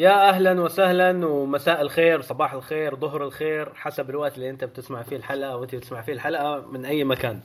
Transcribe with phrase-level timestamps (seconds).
[0.00, 5.16] يا أهلا وسهلا ومساء الخير صباح الخير ظهر الخير حسب الوقت اللي أنت بتسمع فيه
[5.16, 7.40] الحلقة وأنت بتسمع فيه الحلقة من أي مكان.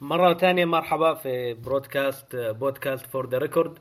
[0.00, 3.78] مرة ثانية مرحبا في broadcast بودكاست For the Record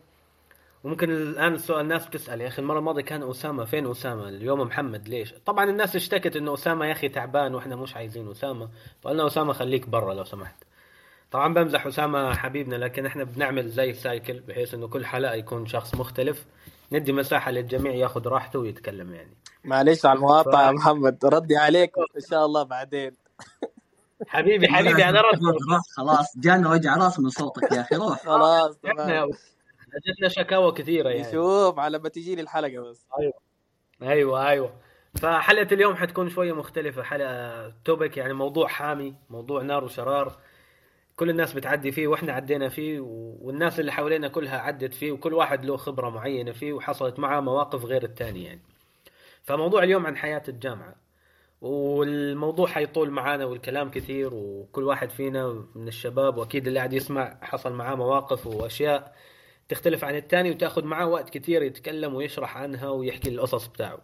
[0.84, 5.08] وممكن الآن السؤال الناس بتسأل يا أخي المرة الماضية كان أسامة فين أسامة؟ اليوم محمد
[5.08, 8.70] ليش؟ طبعا الناس اشتكت إنه أسامة يا أخي تعبان وإحنا مش عايزين أسامة.
[9.02, 10.64] فقلنا أسامة خليك برا لو سمحت.
[11.32, 15.96] طبعا بمزح أسامة حبيبنا لكن إحنا بنعمل زي cycle بحيث إنه كل حلقة يكون شخص
[15.96, 16.46] مختلف.
[16.92, 19.38] ندي مساحة للجميع ياخذ راحته ويتكلم يعني.
[19.64, 23.12] معليش على المقاطعة يا محمد ردي عليك إن شاء الله بعدين.
[24.28, 25.44] حبيبي حبيبي أنا رد.
[25.44, 28.24] روح خلاص جانا وجع رأس من صوتك يا أخي روح.
[28.26, 28.80] خلاص
[30.08, 31.28] جتنا شكاوى كثيرة يعني.
[31.30, 33.08] نشوف على ما تجيني الحلقة بس.
[34.02, 34.74] أيوه أيوه.
[35.16, 40.38] فحلقة اليوم حتكون شوية مختلفة حلقة توبك يعني موضوع حامي موضوع نار وشرار.
[41.18, 43.00] كل الناس بتعدي فيه وإحنا عدينا فيه
[43.42, 47.86] والناس اللي حوالينا كلها عدت فيه وكل واحد له خبرة معينة فيه وحصلت معه مواقف
[47.86, 48.62] غير الثاني يعني.
[49.44, 50.96] فموضوع اليوم عن حياة الجامعة.
[51.62, 57.74] والموضوع حيطول معانا والكلام كثير وكل واحد فينا من الشباب وأكيد اللي قاعد يسمع حصل
[57.74, 59.16] معاه مواقف وأشياء
[59.70, 64.00] تختلف عن الثاني وتأخذ معاه وقت كثير يتكلم ويشرح عنها ويحكي القصص بتاعه.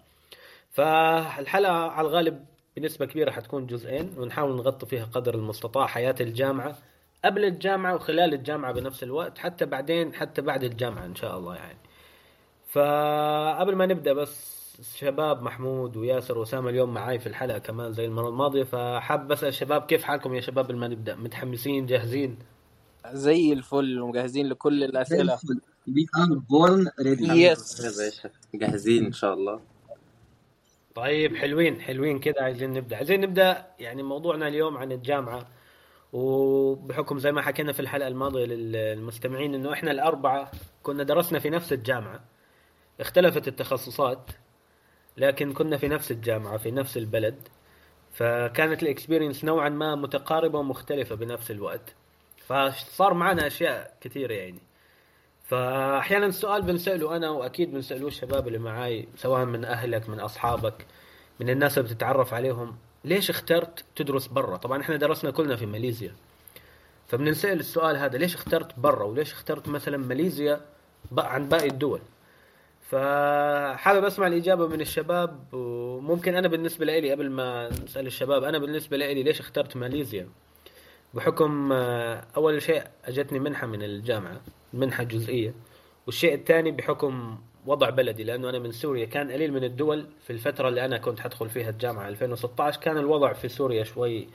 [0.71, 2.45] فالحلقة على الغالب
[2.77, 6.77] بنسبة كبيرة حتكون جزئين ونحاول نغطي فيها قدر المستطاع حياة الجامعة.
[7.25, 11.77] قبل الجامعة وخلال الجامعة بنفس الوقت حتى بعدين حتى بعد الجامعة إن شاء الله يعني.
[12.69, 14.53] فقبل ما نبدأ بس
[14.95, 19.81] شباب محمود وياسر وأسامة اليوم معاي في الحلقة كمان زي المرة الماضية فحاب أسأل الشباب
[19.81, 22.39] كيف حالكم يا شباب قبل ما نبدأ؟ متحمسين؟ جاهزين؟
[23.11, 24.83] زي الفل ومجهزين لكل
[25.87, 29.59] we are born ready يا يس باشا جاهزين إن شاء الله.
[30.95, 32.95] طيب حلوين حلوين كده عايزين نبدأ.
[32.95, 35.47] عايزين نبدأ يعني موضوعنا اليوم عن الجامعة.
[36.13, 40.51] وبحكم زي ما حكينا في الحلقة الماضية للمستمعين إنه إحنا الأربعة
[40.83, 42.23] كنا درسنا في نفس الجامعة
[42.99, 44.31] اختلفت التخصصات
[45.17, 47.47] لكن كنا في نفس الجامعة في نفس البلد.
[48.13, 51.95] فكانت الإكسبيرينس نوعا ما متقاربة ومختلفة بنفس الوقت.
[52.37, 54.59] فصار معنا أشياء كثيرة يعني.
[55.43, 60.85] فاحيانا السؤال بنسأله أنا وأكيد بنسألوه الشباب اللي معاي سواء من أهلك من أصحابك
[61.39, 62.77] من الناس اللي بتتعرف عليهم.
[63.05, 66.15] ليش اخترت تدرس برا؟ طبعا إحنا درسنا كلنا في ماليزيا.
[67.07, 70.61] فبننسأل السؤال هذا ليش اخترت برا؟ وليش اخترت مثلا ماليزيا
[71.17, 72.01] عن باقي الدول؟
[72.89, 78.97] فحابب أسمع الإجابة من الشباب وممكن أنا بالنسبة لي قبل ما نسأل الشباب أنا بالنسبة
[78.97, 80.27] لي ليش اخترت ماليزيا؟
[81.13, 84.41] بحكم آه، أول شيء أجتني منحة من الجامعة
[84.73, 85.53] منحة جزئية
[86.05, 89.05] والشيء الثاني بحكم وضع بلدي لأنه أنا من سوريا.
[89.05, 93.33] كان قليل من الدول في الفترة اللي أنا كنت حدخل فيها الجامعة 2016 كان الوضع
[93.33, 94.27] في سوريا شوي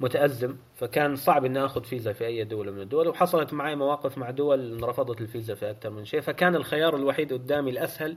[0.00, 4.30] متأزم فكان صعب إني آخذ فيزا في أي دولة من الدول وحصلت معي مواقف مع
[4.30, 6.20] دول انرفضت الفيزا في أكثر من شيء.
[6.20, 8.16] فكان الخيار الوحيد قدامي الأسهل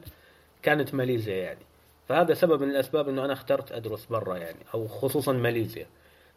[0.62, 1.66] كانت ماليزيا يعني.
[2.10, 5.88] فهذا سبب من الأسباب إنه أنا اخترت أدرس برا يعني أو خصوصا ماليزيا.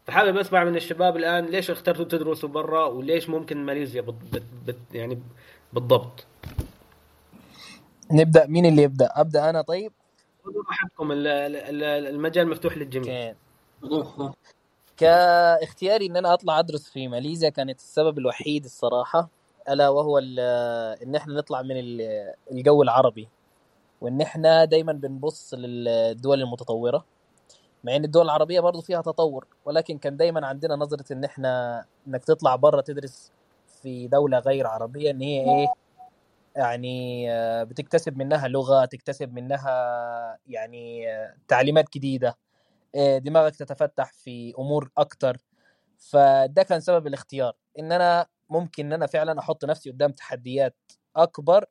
[0.07, 4.77] فحابب أسمع من الشباب الآن ليش اخترتوا تدرسوا برا وليش ممكن ماليزيا بت بت بت
[4.93, 5.19] يعني
[5.73, 6.25] بالضبط؟
[8.11, 9.91] نبدأ مين اللي يبدأ؟ أبدأ أنا طيب؟
[10.45, 13.07] خذوا راحتكم ال- ال- المجال مفتوح للجميع.
[13.07, 13.35] كان
[14.97, 19.29] كاختياري إن أنا أطلع أدرس في ماليزيا كانت السبب الوحيد الصراحة
[19.69, 20.39] ألا وهو ال-
[21.03, 23.27] إن إحنا نطلع من ال- الجو العربي.
[24.01, 27.05] وإن إحنا دايما بنبص للدول المتطورة
[27.83, 32.25] مع إن الدول العربية برضو فيها تطور ولكن كان دايما عندنا نظرة إن إحنا إنك
[32.25, 33.31] تطلع بره تدرس
[33.81, 35.67] في دولة غير عربية إن هي إيه؟
[36.55, 42.37] يعني آه، بتكتسب منها لغة تكتسب منها يعني آه، تعليمات جديدة
[42.95, 45.37] آه، دماغك تتفتح في أمور أكتر.
[45.97, 50.75] فده كان سبب الاختيار إن أنا ممكن إن أنا فعلا أحط نفسي قدام تحديات
[51.15, 51.65] أكبر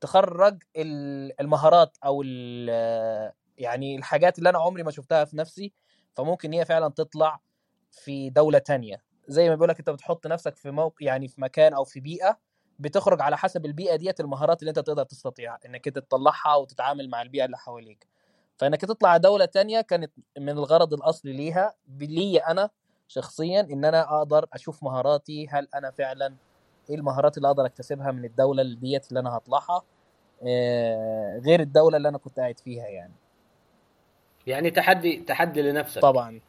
[0.00, 2.22] تخرج ال- المهارات أو
[3.58, 5.72] يعني الحاجات اللي أنا عمري ما شفتها في نفسي
[6.14, 7.40] فممكن هي فعلا تطلع
[7.90, 9.02] في دولة تانية.
[9.28, 12.38] زي ما بيقولك أنت بتحط نفسك في موقع يعني في مكان أو في بيئة
[12.78, 17.22] بتخرج على حسب البيئة ديت المهارات اللي انت تقدر تستطيعها انك انت تطلعها وتتعامل مع
[17.22, 18.06] البيئة اللي حواليك.
[18.58, 22.70] فإنك تطلع دولة تانية كانت من الغرض الأصلي ليها لي أنا
[23.08, 26.34] شخصيا إن أنا أقدر أشوف مهاراتي هل أنا فعلا
[26.90, 29.82] إيه المهارات اللي أقدر أكتسبها من الدولة اللي ديت اللي أنا هطلعها
[30.42, 33.14] آه، غير الدولة اللي أنا كنت قاعد فيها يعني.
[34.46, 36.02] يعني تحدي تحدي لنفسك.
[36.02, 36.40] طبعا.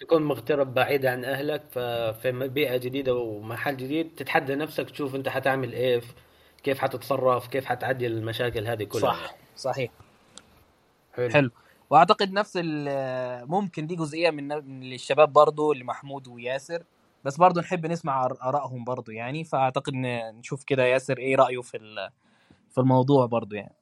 [0.00, 5.72] تكون مغترب بعيد عن أهلك ففي بيئة جديدة ومحل جديد تتحدى نفسك تشوف أنت حتعمل
[5.72, 6.00] إيه
[6.62, 9.00] كيف حتتصرف كيف حتعدي المشاكل هذه كلها.
[9.00, 9.90] صح صحيح.
[11.12, 11.30] حلو.
[11.30, 11.50] حلو.
[11.90, 16.82] وأعتقد نفس ال- ممكن دي جزئية من من الشباب برضو اللي محمود وياسر
[17.24, 22.10] بس برضو نحب نسمع آرائهم برضو يعني فأعتقد نشوف كده ياسر إيه رأيه في ال-
[22.70, 23.74] في الموضوع برضو يعني.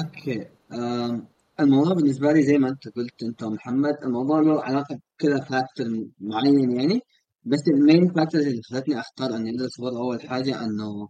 [0.00, 1.26] okay أم،
[1.60, 5.86] الموضوع بالنسبة لي زي ما انت قلت انت ومحمد الموضوع له علاقة بكذا factor
[6.18, 7.00] معين يعني
[7.44, 11.08] بس ال main factors اللي خلتني أختار اني ادرس برا اول حاجة إنه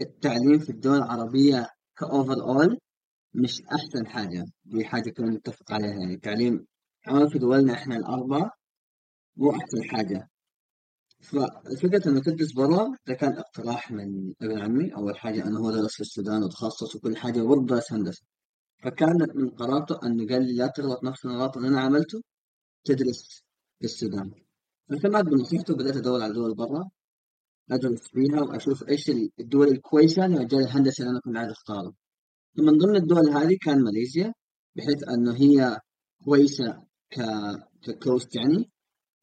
[0.00, 2.78] التعليم في الدول العربية ك overall
[3.34, 6.66] مش أحسن حاجة دي حاجة كنا نتفق عليها يعني التعليم
[7.32, 8.50] في دولنا إحنا الأربعة
[9.36, 10.28] مو أحسن حاجة.
[11.20, 15.94] ففكرة انه تدرس برا ده كان اقتراح من ابن عمي أول حاجة إنه هو درس
[15.94, 18.22] في السودان وتخصص وكل حاجة وبرضه درس هندسة.
[18.78, 22.22] فكانت من قرارته انه قال لي لا تغلط نفس الغلط اللي أنا عملته
[22.84, 23.42] تدرس
[23.78, 24.30] في السودان.
[24.88, 26.90] فسمعت بنصيحته بدأت أدور على دول برا
[27.70, 29.10] أدرس فيها وأشوف إيش
[29.40, 31.94] الدول الكويسة لمجال الهندسة اللي أنا كنت عايز اختاره
[32.56, 34.34] فمن ضمن الدول هذه كان ماليزيا
[34.76, 35.80] بحيث انه هي
[36.24, 37.20] كويسة ك
[37.82, 38.70] ككوست يعني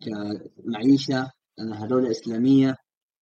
[0.01, 2.75] كمعيشة انها دولة إسلامية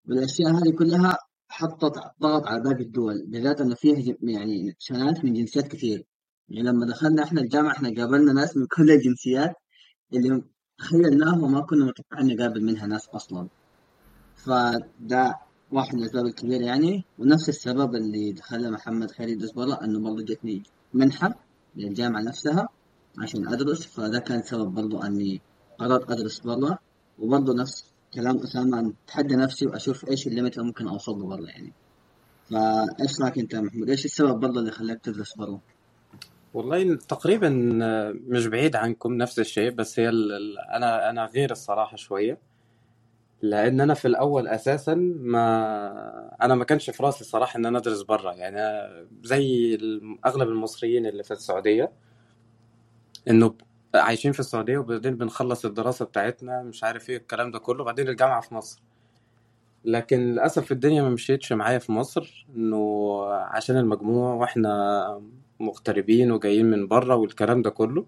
[0.08, 5.68] والأشياء هذه كلها حطت ضغط على باقي الدول بالذات انه فيها يعني ناس من جنسيات
[5.68, 6.06] كثير.
[6.48, 9.54] يعني لما دخلنا إحنا الجامعة إحنا قابلنا ناس من كل الجنسيات
[10.12, 10.42] اللي
[10.78, 13.48] تخيلناها وما كنا متوقعين نقابل منها ناس أصلا.
[14.36, 15.38] فده
[15.72, 17.04] واحد من الأسباب الكبيرة يعني.
[17.18, 20.62] ونفس السبب اللي خلى محمد خير يدرس برا إنه برضه جتني
[20.94, 21.34] منحة
[21.76, 22.68] للجامعة نفسها
[23.18, 23.86] عشان أدرس.
[23.86, 25.40] فده كان سبب برضه إني
[25.78, 26.78] قررت أدرس برا.
[27.18, 31.46] وبرضه نفس كلام أسامة أن أتحدى نفسي وأشوف إيش الليمت اللي ممكن أوصل له برا
[31.46, 31.72] يعني.
[32.50, 35.60] فايش رأيك أنت يا محمود؟ إيش السبب برضه اللي خلاك تدرس برا؟
[36.54, 37.48] والله تقريبا
[38.28, 40.32] مش بعيد عنكم نفس الشيء بس هي ال...
[40.32, 42.38] ال- أنا أنا غير الصراحة شوية.
[43.42, 48.02] لأن أنا في الأول أساسا ما أنا ما كانش في رأسي الصراحة إن أنا أدرس
[48.02, 48.32] برا.
[48.34, 49.78] يعني أنا زي
[50.26, 51.92] أغلب المصريين اللي في السعودية
[53.30, 53.54] إنه
[53.94, 58.40] عايشين في السعودية وبعدين بنخلص الدراسة بتاعتنا مش عارف إيه الكلام ده كله بعدين الجامعة
[58.40, 58.82] في مصر.
[59.84, 65.22] لكن للأسف الدنيا ما مشيتش معايا في مصر إنه عشان المجموع وإحنا
[65.64, 68.06] مغتربين وجايين من بره والكلام ده كله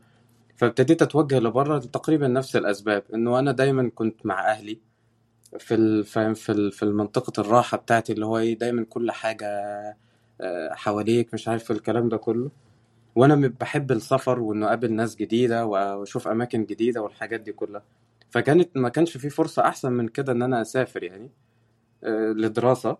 [0.56, 4.78] فابتديت أتوجه لبره تقريبا نفس الأسباب إنه أنا دايما كنت مع أهلي
[5.58, 6.02] في
[6.34, 6.34] في.
[6.70, 9.46] في المنطقة الراحة بتاعتي اللي هو إيه دايما كل حاجة
[10.40, 12.50] آه، حواليك مش عارف الكلام ده كله
[13.16, 17.82] وأنا م- بحب السفر وإنه أقابل ناس جديدة وأشوف أماكن جديدة والحاجات دي كلها
[18.30, 21.30] فكانت ما كانش في فرصة أحسن من كده إن أنا أسافر يعني
[22.04, 22.96] آه، لدراسة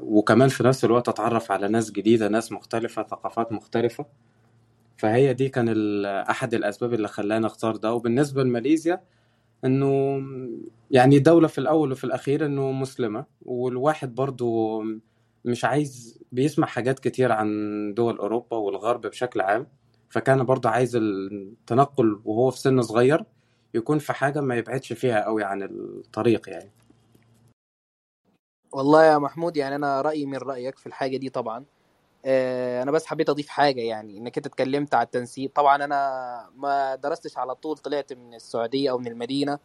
[0.00, 4.06] وكمان في نفس الوقت اتعرف على ناس جديدة ناس مختلفة ثقافات مختلفة.
[4.96, 7.92] فهي دي كان أحد الأسباب اللي خلاني أختار ده.
[7.94, 9.00] وبالنسبة لماليزيا
[9.64, 10.22] إنه
[10.90, 13.24] يعني دولة في الأول وفي الأخير إنه مسلمة.
[13.42, 14.82] والواحد برضو
[15.44, 17.48] مش عايز بيسمع حاجات كتير عن
[17.94, 19.66] دول أوروبا والغرب بشكل عام.
[20.10, 23.24] فكان برضو عايز التنقل وهو في سن صغير
[23.74, 26.70] يكون في حاجة ما يبعدش فيها قوي عن الطريق يعني.
[28.72, 31.64] والله يا محمود يعني أنا رأيي من رأيك في الحاجة دي طبعا.
[32.24, 35.52] آه، أنا بس حبيت أضيف حاجة يعني إنك أنت اتكلمت على التنسيق.
[35.54, 39.58] طبعا أنا ما درستش على طول طلعت من السعودية أو من المدينة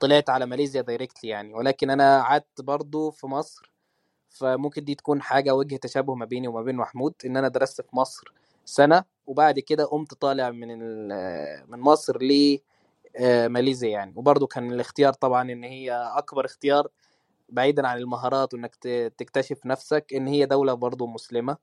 [0.00, 1.54] طلعت على ماليزيا دايركتلي يعني.
[1.54, 3.72] ولكن أنا قعدت برضو في مصر
[4.30, 7.96] فممكن دي تكون حاجة وجه تشابه ما بيني وما بين محمود إن أنا درست في
[7.96, 8.34] مصر
[8.66, 10.78] سنة وبعد كده قمت طالع من
[11.70, 12.18] من مصر
[13.20, 14.12] لماليزيا يعني.
[14.16, 16.88] وبرضو كان الاختيار طبعا إن هي أكبر اختيار
[17.48, 18.74] بعيدا عن المهارات وإنك
[19.18, 21.56] تكتشف نفسك إن هي دولة برضو مسلمة.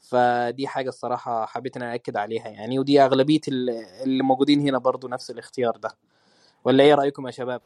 [0.00, 2.78] فدي حاجة الصراحة حبيت إن أنا اكد عليها يعني.
[2.78, 3.70] ودي أغلبية ال-
[4.02, 5.90] اللي موجودين هنا برضو نفس الاختيار ده.
[6.64, 7.60] ولا إيه رأيكم يا شباب؟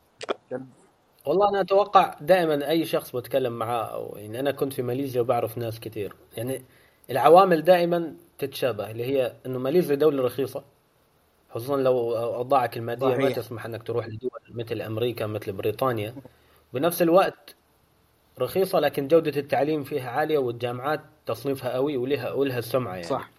[1.27, 5.59] والله أنا أتوقع دائما أي شخص بتكلم معاه أو يعني أنا كنت في ماليزيا وبعرف
[5.59, 6.65] ناس كثير يعني
[7.11, 10.65] العوامل دائما تتشابه اللي هي إنه ماليزيا دولة رخيصة.
[11.51, 13.37] خصوصا لو أوضاعك المادية ما صحيح.
[13.37, 16.15] تسمح إنك تروح لدول مثل أمريكا مثل بريطانيا.
[16.75, 17.55] بنفس الوقت
[18.41, 23.07] رخيصة لكن جودة التعليم فيها عالية والجامعات تصنيفها قوي ولها ولها سمعة يعني.
[23.07, 23.31] صح.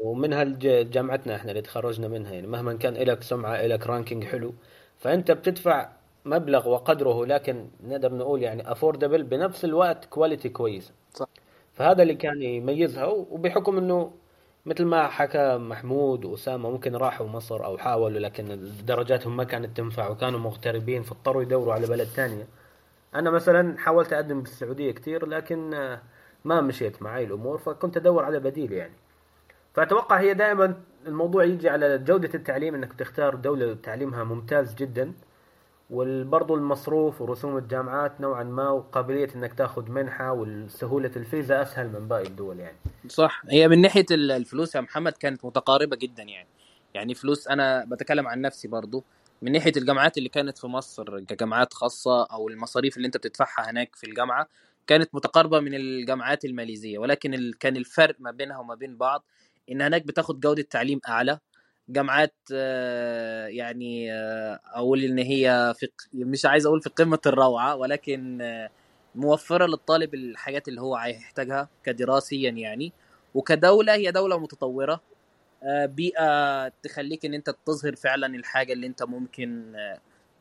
[0.00, 0.44] ومنها
[0.82, 2.46] جامعتنا إحنا اللي تخرجنا منها يعني.
[2.46, 4.54] مهما كان لك سمعة لك رانكينج حلو
[4.98, 5.88] فأنت بتدفع
[6.24, 11.26] مبلغ وقدره لكن نقدر نقول يعني affordable بنفس الوقت quality كويسة صح.
[11.74, 14.12] فهذا اللي كان يميزها وبحكم إنه
[14.66, 20.08] مثل ما حكى محمود وأسامة ممكن راحوا مصر أو حاولوا لكن درجاتهم ما كانت تنفع
[20.08, 22.46] وكانوا مغتربين فاضطروا يدوروا على بلد ثانية
[23.14, 26.02] أنا مثلا حاولت أقدم بالسعودية كثير لكن آه،
[26.44, 28.92] ما مشيت معي الأمور فكنت أدور على بديل يعني.
[29.74, 30.74] فأتوقع هي دائما
[31.06, 35.12] الموضوع يجي على جودة التعليم إنك تختار دولة تعليمها ممتاز جدا.
[35.92, 42.26] وبرضو المصروف ورسوم الجامعات نوعا ما وقابلية إنك تاخذ منحة والسهولة الفيزا أسهل من باقي
[42.26, 42.76] الدول يعني.
[43.08, 43.42] صح.
[43.50, 46.48] هي من ناحية ال- الفلوس يا محمد كانت متقاربة جدا يعني.
[46.94, 49.04] يعني فلوس أنا بتكلم عن نفسي برضو.
[49.42, 53.96] من ناحية الجامعات اللي كانت في مصر كجامعات خاصة أو المصاريف اللي أنت بتدفعها هناك
[53.96, 54.48] في الجامعة
[54.86, 56.98] كانت متقاربة من الجامعات الماليزية.
[56.98, 57.52] ولكن.
[57.60, 59.24] كان الفرق ما بينها وما بين بعض
[59.70, 61.38] إن هناك بتاخد جودة تعليم أعلى
[61.88, 68.42] جامعات آه، يعني آه، أقول إن هي في مش عايز أقول في قمة الروعة ولكن
[68.42, 68.70] آه،
[69.14, 72.92] موفرة للطالب الحاجات اللي هو هيحتاجها كدراسيا يعني.
[73.34, 75.00] وكدولة هي دولة متطورة
[75.84, 79.72] بيئة تخليك إن أنت تظهر فعلا الحاجة اللي أنت ممكن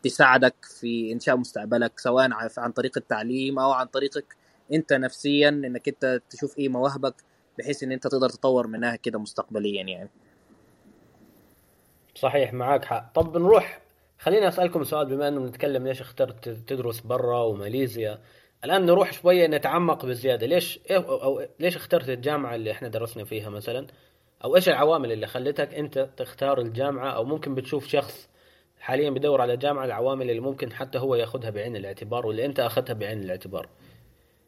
[0.04, 4.36] تساعدك في إنشاء مستقبلك سواء عن طريق التعليم أو عن طريقك
[4.74, 7.16] أنت نفسيا إنك أنت تشوف إيه مواهبك
[7.60, 10.10] بحيث إن أنت تقدر تطور منها كده مستقبليا يعني.
[12.16, 13.14] صحيح معاك حق.
[13.14, 13.82] طب نروح
[14.20, 18.20] خليني أسألكم سؤال بما إنه نتكلم ليش اخترت تدرس برا وماليزيا
[18.64, 20.48] الآن نروح شوية نتعمق بزيادة.
[20.48, 23.88] ليش إيه أو ليش اخترت الجامعة اللي إحنا درسنا فيها مثلا؟
[24.44, 28.30] أو إيش العوامل اللي خلتك أنت تختار الجامعة؟ أو ممكن بتشوف شخص
[28.80, 32.94] حاليا بدور على جامعة العوامل اللي ممكن حتى هو ياخذها بعين الاعتبار واللي أنت أخذتها
[32.94, 33.70] بعين الاعتبار.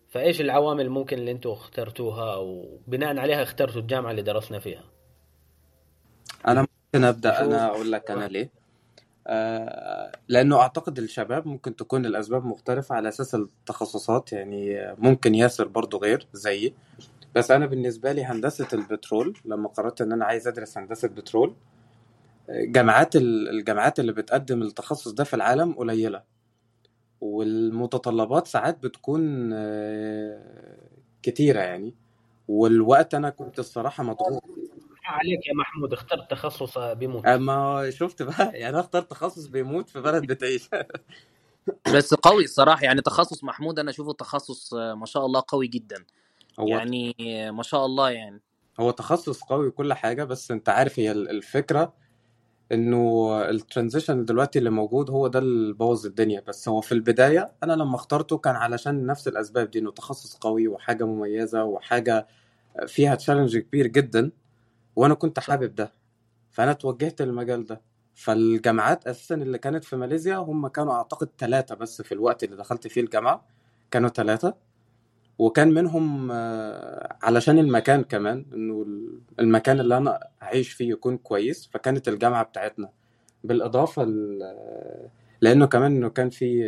[0.09, 4.83] فإيش العوامل ممكن اللي أنتم اخترتوها أو بناء عليها اخترتوا الجامعة اللي درسنا فيها؟
[6.47, 8.49] أنا ممكن أبدأ أنا أقول لك أنا ليه.
[9.27, 15.97] آه لأنه أعتقد الشباب ممكن تكون الأسباب مختلفة على أساس التخصصات يعني ممكن ياسر برضو
[15.97, 16.73] غير زيي.
[17.35, 21.55] بس أنا بالنسبة لي هندسة البترول لما قررت إن أنا عايز أدرس هندسة بترول
[22.49, 26.23] جامعات الجامعات اللي بتقدم التخصص ده في العالم قليلة.
[27.21, 30.79] والمتطلبات ساعات بتكون آه،
[31.23, 31.95] كتيرة يعني.
[32.47, 34.43] والوقت أنا كنت الصراحة مضغوط.
[35.05, 37.25] عليك يا محمود اخترت تخصص بيموت.
[37.25, 40.69] أما شفت بقى يعني أنا اخترت تخصص بيموت في بلد بتعيش.
[41.95, 46.05] بس قوي الصراحة يعني تخصص محمود أنا أشوفه تخصص ما شاء الله قوي جدا.
[46.59, 47.15] هو يعني
[47.51, 48.41] ما شاء الله يعني.
[48.79, 51.93] هو تخصص قوي وكل حاجة بس أنت عارف هي الفكرة
[52.71, 56.43] إنه ال transition دلوقتي اللي موجود هو ده اللي بوظ الدنيا.
[56.47, 60.67] بس هو في البداية أنا لما اخترته كان علشان نفس الأسباب دي إنه تخصص قوي
[60.67, 62.27] وحاجة مميزة وحاجة
[62.87, 64.31] فيها challenge كبير جدا.
[64.95, 65.91] وأنا كنت حابب ده.
[66.51, 67.81] فأنا توجهت للمجال ده.
[68.15, 72.87] فالجامعات أساسا اللي كانت في ماليزيا هم كانوا أعتقد ثلاثة بس في الوقت اللي دخلت
[72.87, 73.45] فيه الجامعة
[73.91, 74.55] كانوا ثلاثة
[75.39, 78.85] وكان منهم آه، علشان المكان كمان إنه
[79.39, 82.89] المكان اللي أنا هعيش فيه يكون كويس فكانت الجامعة بتاعتنا.
[83.43, 84.03] بالإضافة
[85.41, 86.61] لأنه كمان إنه كان في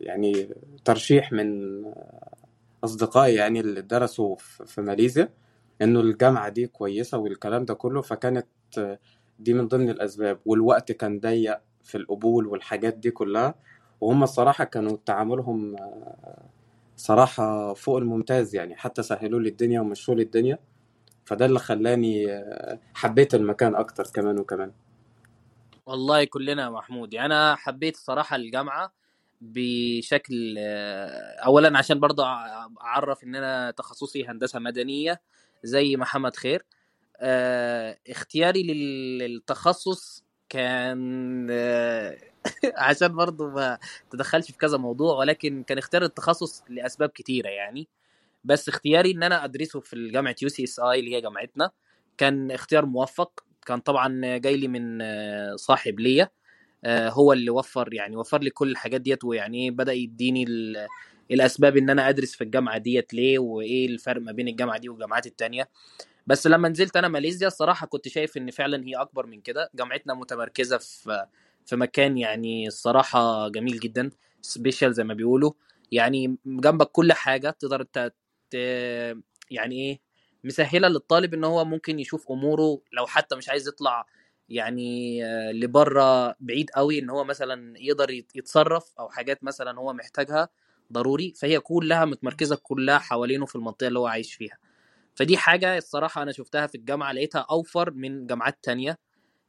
[0.00, 0.48] يعني
[0.84, 1.82] ترشيح من
[2.84, 5.28] أصدقائي يعني اللي درسوا في ماليزيا.
[5.82, 8.46] إنه الجامعة دي كويسة والكلام ده كله فكانت
[9.38, 10.40] دي من ضمن الأسباب.
[10.46, 13.54] والوقت كان ضيق في القبول والحاجات دي كلها
[14.00, 15.76] وهم الصراحة كانوا تعاملهم
[16.96, 18.76] صراحة فوق الممتاز يعني.
[18.76, 20.58] حتى سهلوا لي الدنيا ومشوا لي الدنيا.
[21.24, 22.44] فده اللي خلاني
[22.94, 24.72] حبيت المكان أكتر كمان وكمان.
[25.86, 27.14] والله كلنا محمود.
[27.14, 28.92] يعني أنا حبيت الصراحة الجامعة
[29.40, 30.54] بشكل
[31.44, 32.24] اولا عشان برضه
[32.80, 35.20] أعرف إن أنا تخصصي هندسة مدنية
[35.64, 36.64] زي محمد خير.
[37.20, 38.62] آه، اختياري
[39.18, 42.16] للتخصص كان آه،
[42.78, 43.78] عشان برضه ما
[44.10, 47.88] تدخلش في كذا موضوع ولكن كان اختيار التخصص لأسباب كتيرة يعني.
[48.44, 51.70] بس اختياري إن أنا أدرسه في جامعه UCSI اللي هي جامعتنا
[52.18, 53.44] كان اختيار موفق.
[53.66, 56.30] كان طبعا جاي لي من آه، صاحب ليا
[56.86, 60.44] هو اللي وفر يعني وفر لي كل الحاجات ديت ويعني بدأ يديني
[61.30, 65.26] الأسباب إن أنا أدرس في الجامعة ديت ليه وإيه الفرق ما بين الجامعة دي والجامعات
[65.26, 65.68] التانية.
[66.26, 69.70] بس لما نزلت أنا ماليزيا الصراحة كنت شايف إن فعلا هي أكبر من كده.
[69.74, 71.26] جامعتنا متمركزة في
[71.66, 74.10] في مكان يعني الصراحة جميل جدا
[74.42, 75.52] سبيشال زي ما بيقولوا.
[75.92, 78.12] يعني جنبك كل حاجة تقدر ت...
[79.50, 80.00] يعني إيه
[80.44, 82.80] مسهلة للطالب إن هو ممكن يشوف أموره.
[82.92, 84.06] لو حتى مش عايز يطلع
[84.48, 85.22] يعني
[85.52, 90.48] لبره بعيد قوي إن هو مثلا يقدر يتصرف أو حاجات مثلا هو محتاجها.
[90.92, 94.58] ضروري فهي كلها متمركزة كلها حوالينه في المنطقة اللي هو عايش فيها.
[95.14, 98.98] فدي حاجة الصراحة أنا شفتها في الجامعة لقيتها أوفر من جامعات تانية.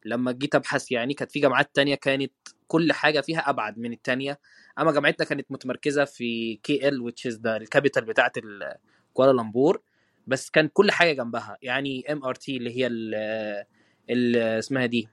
[0.06, 2.32] لما جيت أبحث يعني كانت في جامعات تانية كانت
[2.68, 4.40] كل حاجة فيها أبعد من التانية.
[4.80, 8.38] أما جامعتنا كانت متمركزة في KL which is the ال capital بتاعت
[9.14, 9.82] كوالالمبور.
[10.28, 11.58] بس كان كل حاجة جنبها.
[11.62, 12.88] يعني MRT اللي هي
[14.10, 15.10] ال اسمها دي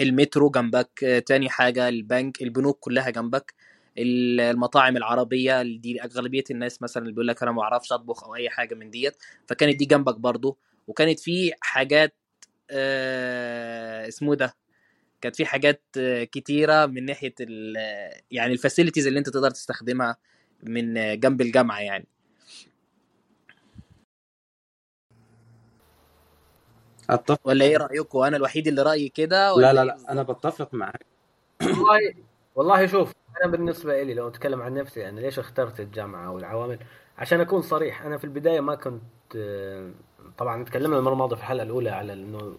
[0.00, 3.54] المترو جنبك تاني حاجة البنك البنوك كلها جنبك.
[4.00, 8.50] المطاعم العربية دي أغلبية الناس مثلا اللي بيقول لك أنا ما أعرفش أطبخ أو أي
[8.50, 9.16] حاجة من ديت
[9.46, 12.14] فكانت دي جنبك برضو وكانت في حاجات
[12.70, 14.54] آه اسمه ده
[15.20, 15.82] كانت في حاجات
[16.32, 17.34] كتيرة من ناحية
[18.30, 20.16] يعني الفاسيلتيز اللي أنت تقدر تستخدمها
[20.62, 22.06] من جنب الجامعة يعني
[27.10, 27.40] أتفق.
[27.44, 31.06] ولا إيه رأيكم أنا الوحيد اللي رأيي كده لا لا لا إيه؟ أنا بتفق معاك
[31.62, 32.14] والله
[32.54, 36.78] والله شوف أنا بالنسبة لي لو أتكلم عن نفسي أنا ليش اخترت الجامعة والعوامل
[37.18, 39.02] عشان أكون صريح أنا في البداية ما كنت
[40.38, 42.54] طبعا تكلمنا المرة الماضية في الحلقة الأولى على إنه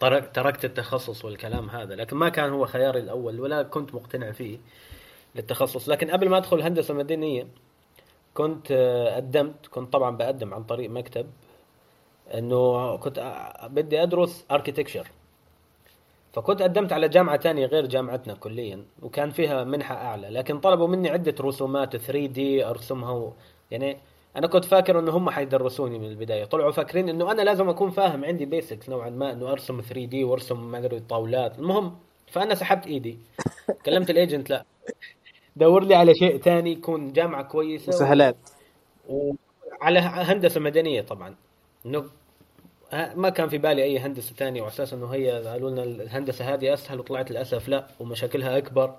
[0.00, 4.58] ترك- تركت التخصص والكلام هذا لكن ما كان هو خياري الأول ولا كنت مقتنع فيه
[5.34, 5.88] للتخصص.
[5.88, 7.46] لكن قبل ما أدخل هندسه مدنيه
[8.34, 8.72] كنت
[9.16, 11.26] قدمت كنت طبعا بقدم عن طريق مكتب
[12.34, 15.08] إنه كنت بدي أدرس اركيتكشر
[16.36, 21.10] فكنت قدمت على جامعة تانية غير جامعتنا كليا وكان فيها منحة أعلى لكن طلبوا مني
[21.10, 23.32] عدة رسومات 3 دي أرسمها و...
[23.70, 23.96] يعني
[24.36, 26.44] أنا كنت فاكر إنه هم حيدرسوني من البداية.
[26.44, 30.70] طلعوا فاكرين إنه أنا لازم أكون فاهم عندي basics نوعا ما إنه أرسم 3D وأرسم
[30.70, 31.58] ما أدري طاولات.
[31.58, 33.18] المهم فأنا سحبت إيدي.
[33.86, 34.64] كلمت ال agent لا.
[35.56, 38.36] دور لي على شيء تاني يكون جامعة كويسة مسهلات
[39.08, 41.34] وعلى هندسة مدنية طبعا.
[41.86, 42.10] إنه ها-
[42.92, 47.00] ما كان في بالي أي هندسة ثانية وأساس إنه هي قالوا لنا الهندسة هذه أسهل
[47.00, 48.94] وطلعت للأسف لا ومشاكلها أكبر.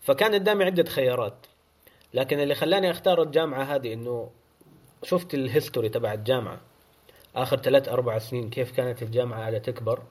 [0.00, 1.46] فكان قدامي عدة خيارات
[2.14, 4.30] لكن اللي خلاني أختار الجامعة هذه إنه
[5.02, 6.60] شفت ال history تبع الجامعة.
[7.36, 10.02] آخر ثلاث أربع سنين كيف كانت الجامعة قاعدة تكبر.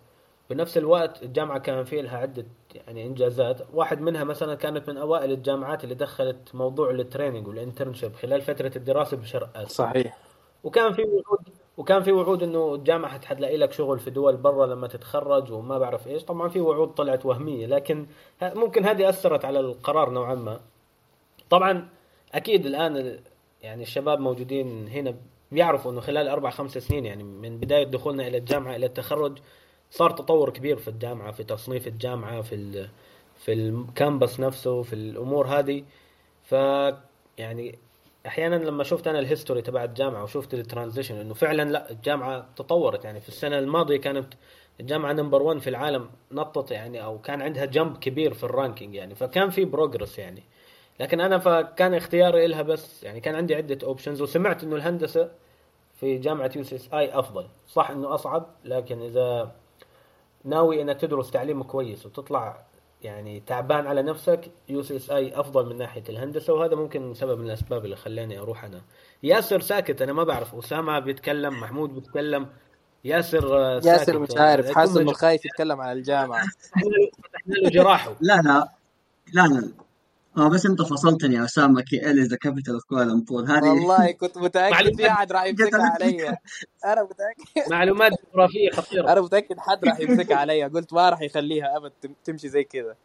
[0.50, 2.46] بنفس الوقت الجامعة كان في لها عدة
[2.76, 3.62] يعني إنجازات.
[3.74, 8.42] واحد منها مثلا كانت من أوائل الجامعات اللي دخلت موضوع ال training وال internship خلال
[8.42, 10.18] فترة الدراسة بشرق اسيا صحيح.
[10.64, 14.66] وكان في وعود وكان في وعود إنه الجامعة حت- حتلاقي لك شغل في دول برا
[14.66, 16.24] لما تتخرج وما بعرف إيش.
[16.24, 18.06] طبعا في وعود طلعت وهمية لكن
[18.42, 20.60] ممكن هذه أثرت على القرار نوعا ما.
[21.50, 21.88] طبعا
[22.34, 23.20] أكيد الآن ال-
[23.62, 25.16] يعني الشباب موجودين هنا
[25.52, 29.38] بيعرفوا إنه خلال أربع خمس سنين يعني من بداية دخولنا إلى الجامعة إلى التخرج
[29.92, 32.88] صار تطور كبير في الجامعة في تصنيف الجامعة في
[33.38, 35.84] في ال campus نفسه في الأمور هذه.
[36.44, 36.52] ف
[37.38, 37.80] يعني
[38.28, 42.50] أحيانا لما شفت أنا ال history تبع الجامعة وشفت ال transition إنه فعلا لا الجامعة
[42.56, 44.34] تطورت يعني في السنة الماضية كانت
[44.80, 48.96] الجامعة number 1 في العالم نطت يعني أو كان عندها jump كبير في ال ranking
[48.96, 50.44] يعني فكان في progress يعني.
[51.00, 55.32] لكن أنا فكان اختياري لها بس يعني كان عندي عدة options وسمعت إنه الهندسة
[55.96, 57.48] في جامعة UCSI أفضل.
[57.68, 59.52] صح إنه أصعب لكن إذا
[60.44, 62.67] ناوي أنك تدرس تعليم كويس وتطلع
[63.02, 67.96] يعني تعبان على نفسك UCSI أفضل من ناحية الهندسة وهذا ممكن سبب من الأسباب اللي
[67.96, 68.82] خلاني أروح أنا.
[69.24, 72.48] ياسر ساكت أنا ما بعرف أسامة بيتكلم محمود بيتكلم
[73.04, 74.00] ياسر آه، ساكت.
[74.00, 75.14] ياسر مش عارف يكون حاسس انه.
[75.14, 76.44] خايف يتكلم عن الجامعة.
[77.24, 78.16] فتحنا له جراحه.
[78.22, 78.70] لا لا.
[79.34, 79.87] لا لا.
[80.38, 84.12] آه بس انت فصلتني يا أسامة KL is the capital of Kuala Lumpur هذه والله
[84.12, 86.28] كنت متأكد في أحد راح يمسكها علي.
[86.86, 87.72] أنا متأكد.
[87.72, 89.12] معلومات جغرافية خطيرة.
[89.12, 90.64] أنا متأكد حد راح يمسكها علي.
[90.64, 92.96] قلت ما راح يخليها أبد تم- تمشي زي كذا.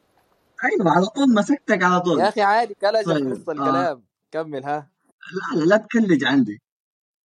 [0.64, 2.20] أيوه على طول مسكتك على طول.
[2.20, 3.52] يا أخي عادي كلج طيب، نص آه.
[3.52, 4.02] الكلام.
[4.32, 4.88] كمل ها.
[5.54, 6.62] لا لا لا تكلج عندي.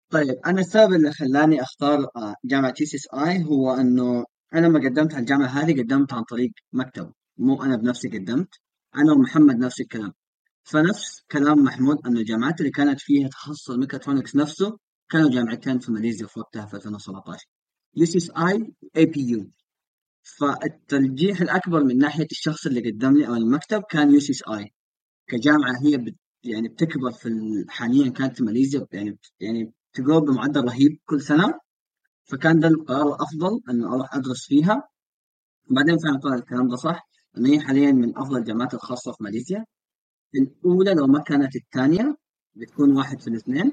[0.09, 5.21] طيب أنا السبب اللي خلاني أختار آه، جامعة UCSI هو إنه أنا لما قدمت على
[5.21, 7.11] الجامعة هذه قدمت عن طريق مكتب.
[7.37, 8.49] مو أنا بنفسي قدمت.
[8.97, 10.13] أنا ومحمد نفس الكلام.
[10.63, 14.77] فنفس كلام محمود انه الجامعات اللي كانت فيها تخصص الميكاترونكس نفسه
[15.09, 17.45] كانوا جامعتين في ماليزيا في وقتها في 2017
[17.95, 19.51] UCSI اي بي يو
[20.39, 24.73] فالترجيح الأكبر من ناحية الشخص اللي قدم لي أو المكتب كان يو سي اس اي
[25.27, 30.61] كجامعة هي بت يعني بتكبر في ال- حاليا كانت في ماليزيا يعني يعني تجرب بمعدل
[30.65, 31.53] رهيب كل سنة.
[32.25, 34.83] فكان ده القرار الأفضل انه أروح أدرس فيها.
[35.71, 37.09] وبعدين فعلا طلع الكلام ده صح.
[37.37, 39.65] انه هي حاليا من أفضل الجامعات الخاصة في ماليزيا.
[40.35, 42.17] الأولى لو ما كانت الثانية
[42.55, 43.71] بتكون واحد في الاثنين.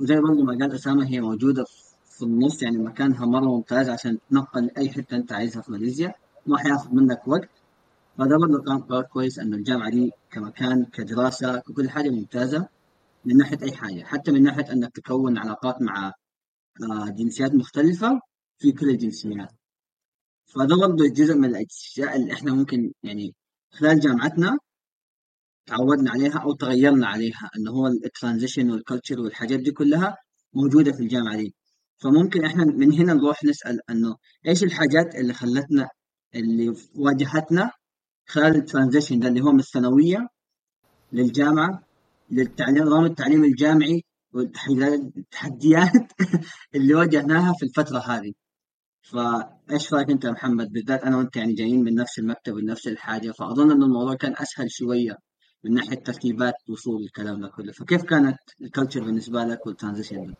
[0.00, 1.64] وزي برضه ما قال أسامة هي موجودة
[2.04, 6.14] في النص يعني مكانها مرة ممتاز عشان تنقل أي حتة أنت عايزها في ماليزيا.
[6.46, 7.48] ما حياخذ منك وقت.
[8.18, 12.68] فده برضه كان قرار كويس إنه الجامعة دي كمكان كدراسة ككل حاجة ممتازة
[13.24, 14.02] من ناحية أي حاجة.
[14.04, 16.12] حتى من ناحية إنك تكون علاقات مع
[16.82, 18.20] آه، جنسيات مختلفة
[18.58, 19.52] في كل الجنسيات.
[20.46, 23.34] فده برضه جزء من الأشياء اللي إحنا ممكن يعني
[23.70, 24.58] خلال جامعتنا
[25.66, 30.16] تعودنا عليها أو تغيرنا عليها انه هو ال transition وال culture والحاجات دي كلها
[30.54, 31.54] موجودة في الجامعة دي.
[31.98, 34.16] فممكن إحنا من هنا نروح نسأل إنه
[34.48, 35.88] إيش الحاجات اللي خلتنا
[36.34, 37.70] اللي واجهتنا
[38.26, 40.28] خلال ال transition ده اللي هو من الثانوية
[41.12, 41.82] للجامعة
[42.30, 45.92] للتعليم نظام التعليم الجامعي والتحديات
[46.74, 48.32] اللي واجهناها في الفترة هذه.
[49.10, 53.30] فايش رأيك أنت يا محمد؟ بالذات أنا وأنت يعني جايين من نفس المكتب ونفس الحاجة
[53.30, 55.18] فأظن إن الموضوع كان أسهل شوية
[55.64, 57.72] من ناحية ترتيبات وصول الكلام ده كله.
[57.72, 60.34] فكيف كانت ال culture بالنسبة لك وال transition؟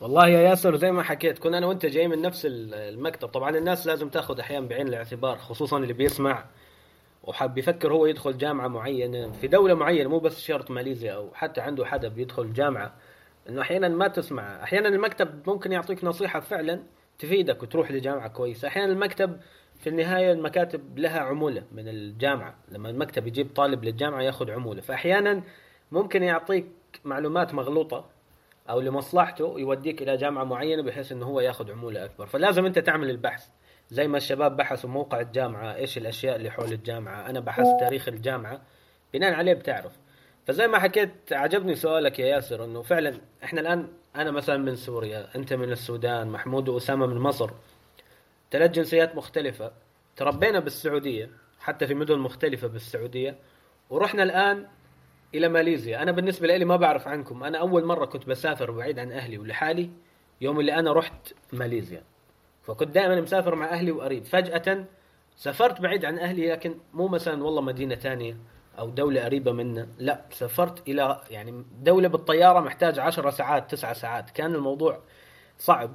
[0.00, 3.28] والله يا ياسر زي ما حكيت كنا أنا وأنت جاي من نفس ال- المكتب.
[3.28, 6.44] طبعا الناس لازم تاخذ أحيانا بعين الاعتبار خصوصا اللي بيسمع
[7.24, 11.60] وحاب يفكر هو يدخل جامعة معينة في دولة معينة مو بس شرط ماليزيا أو حتى
[11.60, 12.94] عنده حدا بيدخل جامعة.
[13.48, 14.62] إنه أحيانا ما تسمع.
[14.62, 16.82] أحيانا المكتب ممكن يعطيك نصيحة فعلا
[17.18, 18.68] تفيدك وتروح لجامعة كويسة.
[18.68, 19.40] أحيانا المكتب
[19.78, 22.54] في النهاية المكاتب لها عمولة من الجامعة.
[22.68, 24.80] لما المكتب يجيب طالب للجامعة ياخذ عمولة.
[24.80, 25.42] فأحيانا
[25.92, 26.66] ممكن يعطيك
[27.04, 28.04] معلومات مغلوطة
[28.70, 32.26] أو لمصلحته يوديك إلى جامعة معينة بحيث إنه هو ياخذ عمولة أكبر.
[32.26, 33.48] فلازم أنت تعمل البحث.
[33.90, 37.30] زي ما الشباب بحثوا موقع الجامعة إيش الأشياء اللي حول الجامعة.
[37.30, 38.60] أنا بحثت تاريخ الجامعة.
[39.14, 39.98] بناء عليه بتعرف.
[40.46, 45.28] فزي ما حكيت عجبني سؤالك يا ياسر إنه فعلا إحنا الآن أنا مثلا من سوريا
[45.36, 47.50] أنت من السودان محمود وأسامة من مصر.
[48.50, 49.72] ثلاث جنسيات مختلفة
[50.16, 51.30] تربينا بالسعودية
[51.60, 53.38] حتى في مدن مختلفة بالسعودية.
[53.90, 54.66] ورحنا الآن
[55.34, 56.02] إلى ماليزيا.
[56.02, 59.90] أنا بالنسبة لي ما بعرف عنكم أنا أول مرة كنت بسافر بعيد عن أهلي ولحالي
[60.40, 62.02] يوم اللي أنا رحت ماليزيا.
[62.62, 64.24] فكنت دائما مسافر مع أهلي وأريد.
[64.24, 64.84] فجأة
[65.36, 68.36] سافرت بعيد عن أهلي لكن مو مثلا والله مدينة ثانية
[68.78, 69.88] أو دولة قريبة منا.
[69.98, 74.30] لا سافرت إلى يعني دولة بالطيارة محتاج 10 ساعات 9 ساعات.
[74.30, 74.98] كان الموضوع
[75.58, 75.90] صعب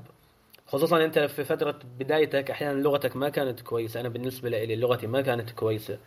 [0.68, 4.00] خصوصا أنت في فترة بدايتك أحيانا لغتك ما كانت كويسة.
[4.00, 5.98] أنا بالنسبة لي لغتي ما كانت كويسة.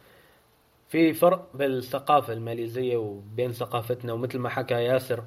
[0.88, 4.12] في فرق بالثقافه الماليزية وبين ثقافتنا.
[4.12, 5.24] ومثل ما حكى ياسر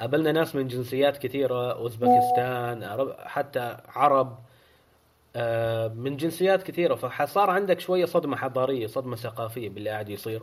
[0.00, 2.84] قابلنا ناس من جنسيات كثيرة أوزبكستان
[3.18, 4.38] حتى عرب
[5.36, 6.94] آه، من جنسيات كثيرة.
[6.94, 10.42] فصار عندك شوية صدمة حضارية صدمة ثقافية باللي قاعد يصير.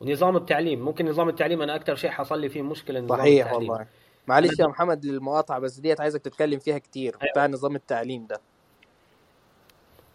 [0.00, 0.84] ونظام التعليم.
[0.84, 3.70] ممكن نظام التعليم أنا أكثر شيء حصل لي فيه مشكلة نظام صحيح التعليم.
[3.70, 3.86] والله.
[4.26, 7.16] معلش يا محمد للمقاطعه بس ديت عايزك تتكلم فيها كتير.
[7.22, 7.32] أيوة.
[7.32, 8.40] بتاع نظام التعليم ده.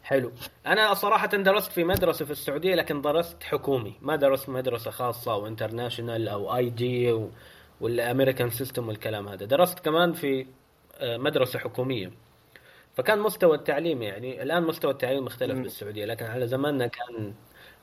[0.04, 0.32] حلو.
[0.66, 3.94] أنا صراحة درست في مدرسة في السعودية لكن درست حكومي.
[4.02, 7.28] ما درست مدرسة خاصة أو international أو IG وال
[7.82, 9.46] American system والكلام هذا.
[9.46, 10.46] درست كمان في
[10.98, 12.12] آه، مدرسة حكومية.
[12.94, 15.64] فكان مستوى التعليم يعني الآن مستوى التعليم مختلف مم.
[15.64, 17.34] بالسعودية لكن على زماننا كان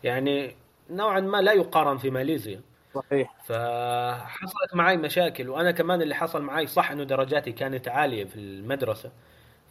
[0.05, 0.57] يعني
[0.91, 2.61] نوعا ما لا يقارن في ماليزيا.
[2.95, 3.35] صحيح.
[3.47, 9.11] فحصلت معي مشاكل وأنا كمان اللي حصل معي صح إنه درجاتي كانت عالية في المدرسة.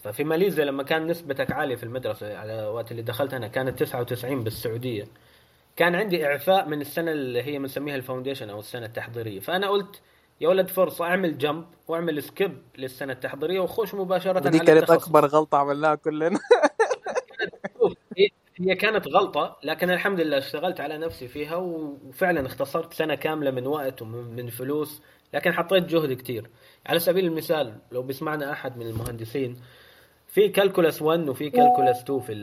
[0.03, 4.43] ففي ماليزيا لما كان نسبتك عالية في المدرسة على وقت اللي دخلت أنا كانت 99
[4.43, 5.07] بالسعودية.
[5.75, 9.39] كان عندي إعفاء من السنة اللي هي بنسميها ال foundation أو السنة التحضيرية.
[9.39, 10.01] فأنا قلت
[10.41, 15.57] يا ولد فرصة أعمل jump وأعمل skip للسنة التحضيرية وخش مباشرة على كانت أكبر غلطة
[15.57, 16.39] عملناها كلنا.
[18.61, 23.67] هي- كانت غلطة لكن الحمد لله اشتغلت على نفسي فيها وفعلا اختصرت سنة كاملة من
[23.67, 25.01] وقت ومن من فلوس
[25.33, 26.49] لكن حطيت جهد كتير.
[26.85, 29.55] على سبيل المثال لو بيسمعنا أحد من المهندسين
[30.27, 32.33] في calculus 1 وفي calculus 2 في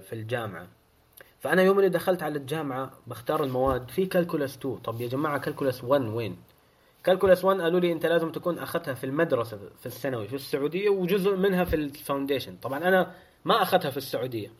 [0.00, 0.68] في الجامعة.
[1.40, 5.84] فأنا يوم اللي دخلت على الجامعة بختار المواد في calculus 2 طب يا جماعة calculus
[5.84, 6.36] 1 وين؟
[7.04, 11.36] calculus 1 قالوا لي أنت لازم تكون أخذتها في المدرسة في الثانوي في السعودية وجزء
[11.36, 13.14] منها في ال foundation طبعا أنا
[13.44, 14.50] ما أخذتها في السعودية.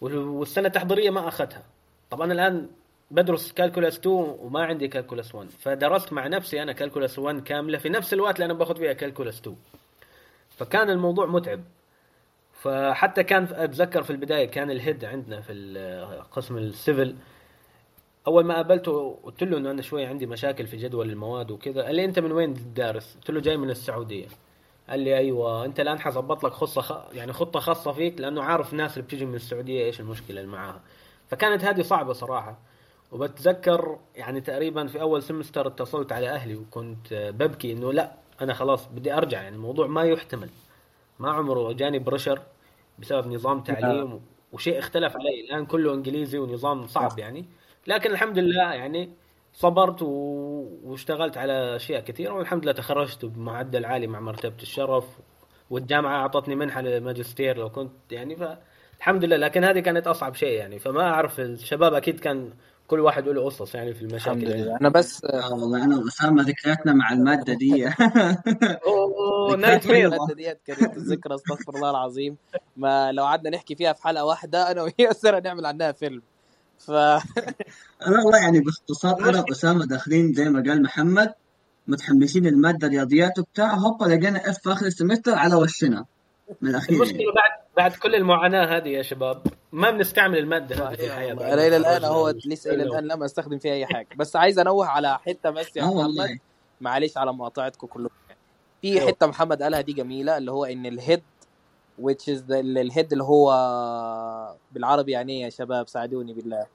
[0.00, 1.62] والسنة التحضيرية ما اخذتها
[2.10, 2.68] طبعا الآن
[3.10, 7.88] بدرس calculus 2 وما عندي calculus 1 فدرست مع نفسي أنا calculus 1 كاملة في
[7.88, 9.56] نفس الوقت اللي أنا باخذ فيها calculus 2
[10.58, 11.60] فكان الموضوع متعب.
[12.52, 15.52] فحتى كان أتذكر في البداية كان ال head عندنا في
[16.30, 17.16] قسم ال civil.
[18.26, 21.82] أول ما قابلته قلت له إنه أنا شوي عندي مشاكل في جدول المواد وكذا.
[21.82, 24.26] قال لي أنت من وين دارس؟ قلت له جاي من السعودية.
[24.90, 26.92] قال لي أيوه أنت الآن حظبط لك خصة خ...
[27.12, 30.80] يعني خطة خاصة فيك لأنه عارف الناس اللي بتيجي من السعودية إيش المشكلة اللي معاها.
[31.28, 32.58] فكانت هذه صعبة صراحة.
[33.12, 38.86] وبتذكر يعني تقريبا في أول سمستر اتصلت على أهلي وكنت ببكي إنه لا أنا خلاص
[38.86, 40.50] بدي أرجع يعني الموضوع ما يحتمل.
[41.18, 42.40] ما عمره جاني بريشر
[42.98, 44.20] بسبب نظام تعليم
[44.52, 45.40] وشيء اختلف علي.
[45.40, 47.44] الآن كله إنجليزي ونظام صعب يعني.
[47.86, 49.10] لكن الحمد لله يعني
[49.52, 50.08] صبرت و...
[50.84, 55.04] واشتغلت على أشياء كثيرة والحمد لله تخرجت بمعدل عالي مع مرتبة الشرف
[55.70, 59.36] والجامعة أعطتني منحة للماجستير لو كنت يعني فالحمد لله.
[59.36, 62.50] لكن هذه كانت أصعب شيء يعني فما أعرف الشباب أكيد كان
[62.86, 64.76] كل واحد له قصص يعني في المشاكل الحمد لله.
[64.80, 67.88] أنا بس والله أنا واسامه ذكرياتنا مع المادة دي.
[68.86, 72.36] أوه نايت مير المادة ديت كانت الذكرى استغفر الله العظيم.
[72.76, 76.22] ما لو قعدنا نحكي فيها في حلقة واحدة أنا وياسر نعمل عنها فيلم.
[76.78, 76.90] ف
[78.06, 81.34] أنا والله يعني باختصار أنا واسامه داخلين زي ما قال محمد
[81.86, 86.04] متحمسين الماده الرياضيات وبتاع هوبا لقينا F آخر ال semester على وشنا.
[86.62, 87.02] من الأخير يعني.
[87.04, 91.34] المشكلة بعد بعد كل المعاناة هذه يا شباب ما بنستعمل المادة هذه في الحياة.
[91.34, 92.34] بعد أنا إلى ما الان هو.
[92.46, 94.08] لسه إلى الآن لم أستخدم فيها أي حاجة.
[94.16, 96.38] بس عايز أنوه على حتة بس يا آه محمد.
[96.80, 98.14] معلش على مقاطعتكم كلكم
[98.82, 99.08] في أيوه.
[99.08, 101.22] حتة محمد قالها دي جميلة اللي هو إن ال head
[102.02, 103.50] which is the- الهيد اللي هو
[104.72, 106.66] بالعربي يعني إيه يا شباب ساعدوني بالله.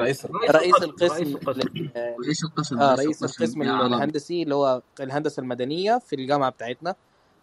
[0.00, 1.88] رئيس رئيس القسم القسم
[2.24, 2.78] رئيس القسم.
[2.80, 3.86] آه، رئيس القسم آه.
[3.86, 6.94] الهندسي اللي هو الهندسة المدنية في الجامعة بتاعتنا.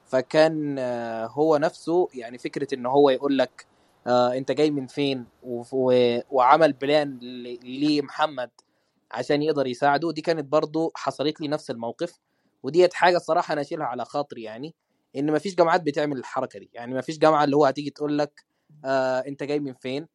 [0.06, 3.66] فكان آه، هو نفسه يعني فكرة إن هو يقول لك
[4.08, 5.26] آه أنت جاي من فين؟
[6.32, 7.20] وعمل بلان
[7.64, 8.50] لمحمد
[9.12, 12.20] عشان يقدر يساعده؟ دي كانت برضو حصلت لي نفس الموقف.
[12.64, 14.74] وديت حاجة الصراحة أنا أشيلها على خاطري يعني.
[15.16, 16.70] إن مفيش جامعات بتعمل الحركة دي.
[16.74, 18.46] يعني مفيش جامعة اللي هو هتيجي تقول لك
[18.86, 20.08] آه أنت جاي من فين؟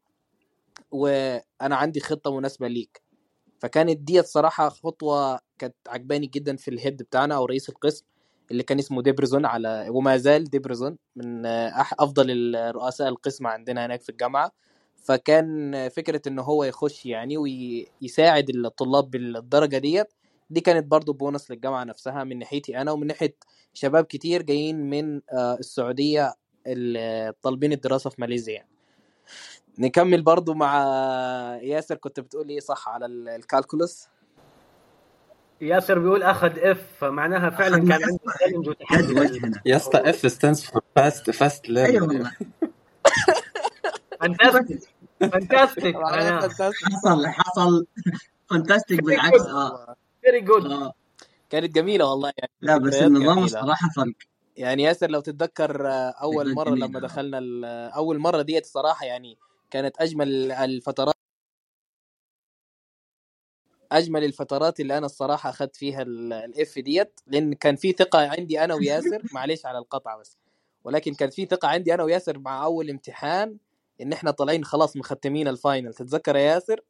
[0.90, 3.02] وأنا عندي خطة مناسبة ليك.
[3.60, 8.04] فكانت ديت صراحة خطوة كانت عجباني جدا في ال head بتاعنا أو رئيس القسم
[8.50, 11.46] اللي كان اسمه ديبرزون على وما زال ديبرزون من
[12.00, 14.52] أفضل الرؤساء القسم عندنا هناك في الجامعة.
[15.04, 20.06] فكان فكرة انه هو يخش يعني ويساعد الطلاب بالدرجة ديت
[20.50, 23.36] دي كانت برضو بونص للجامعة نفسها من ناحيتي أنا ومن ناحية
[23.74, 26.34] شباب كتير جايين من آه، السعودية
[27.42, 28.68] طالبين الدراسة في ماليزيا يعني.
[29.78, 30.74] نكمل برضو مع
[31.62, 34.08] ياسر كنت بتقول إيه صح على ال calculus
[35.60, 40.82] ياسر بيقول اخذ F معناها فعلا كان عنده challenge وتحدي يا اسطى F stands for
[40.96, 42.30] fast fast أيوه
[44.20, 44.88] fantastic
[45.32, 47.86] fantastic حصل حصل.
[48.50, 49.40] fantastic بالعكس.
[49.40, 49.96] آه.
[50.24, 50.94] very good آه.
[51.50, 54.14] كانت جميلة والله يعني لا بس النظام الصراحة فرق.
[54.56, 57.38] يعني ياسر لو تتذكر آه، أول مرة لما دخلنا
[57.88, 59.38] أول مرة ديت الصراحة يعني
[59.70, 61.14] كانت أجمل الفترات
[63.92, 67.20] أجمل الفترات اللي أنا الصراحة اخذت فيها ال F ديت.
[67.26, 70.38] لأن كان في ثقة عندي أنا وياسر معلش على القطعه بس
[70.84, 73.56] ولكن كان في ثقة عندي أنا وياسر مع أول امتحان
[74.00, 76.80] إن إحنا طالعين خلاص مختمين ال final تتذكر يا ياسر؟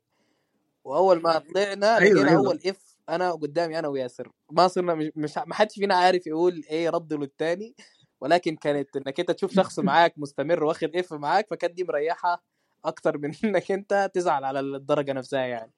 [0.85, 2.15] وأول ما طلعنا أيوة.
[2.15, 2.47] لقينا أيوة.
[2.47, 4.29] أول F أنا قدامي أنا وياسر.
[4.53, 7.75] ما صرنا مش ما حدش فينا عارف يقول إيه رد للتاني
[8.21, 12.43] ولكن كانت إنك أنت تشوف شخص معاك مستمر واخد F معاك فكانت دي مريحة
[12.85, 15.71] أكتر من إنك أنت تزعل على الدرجة نفسها يعني.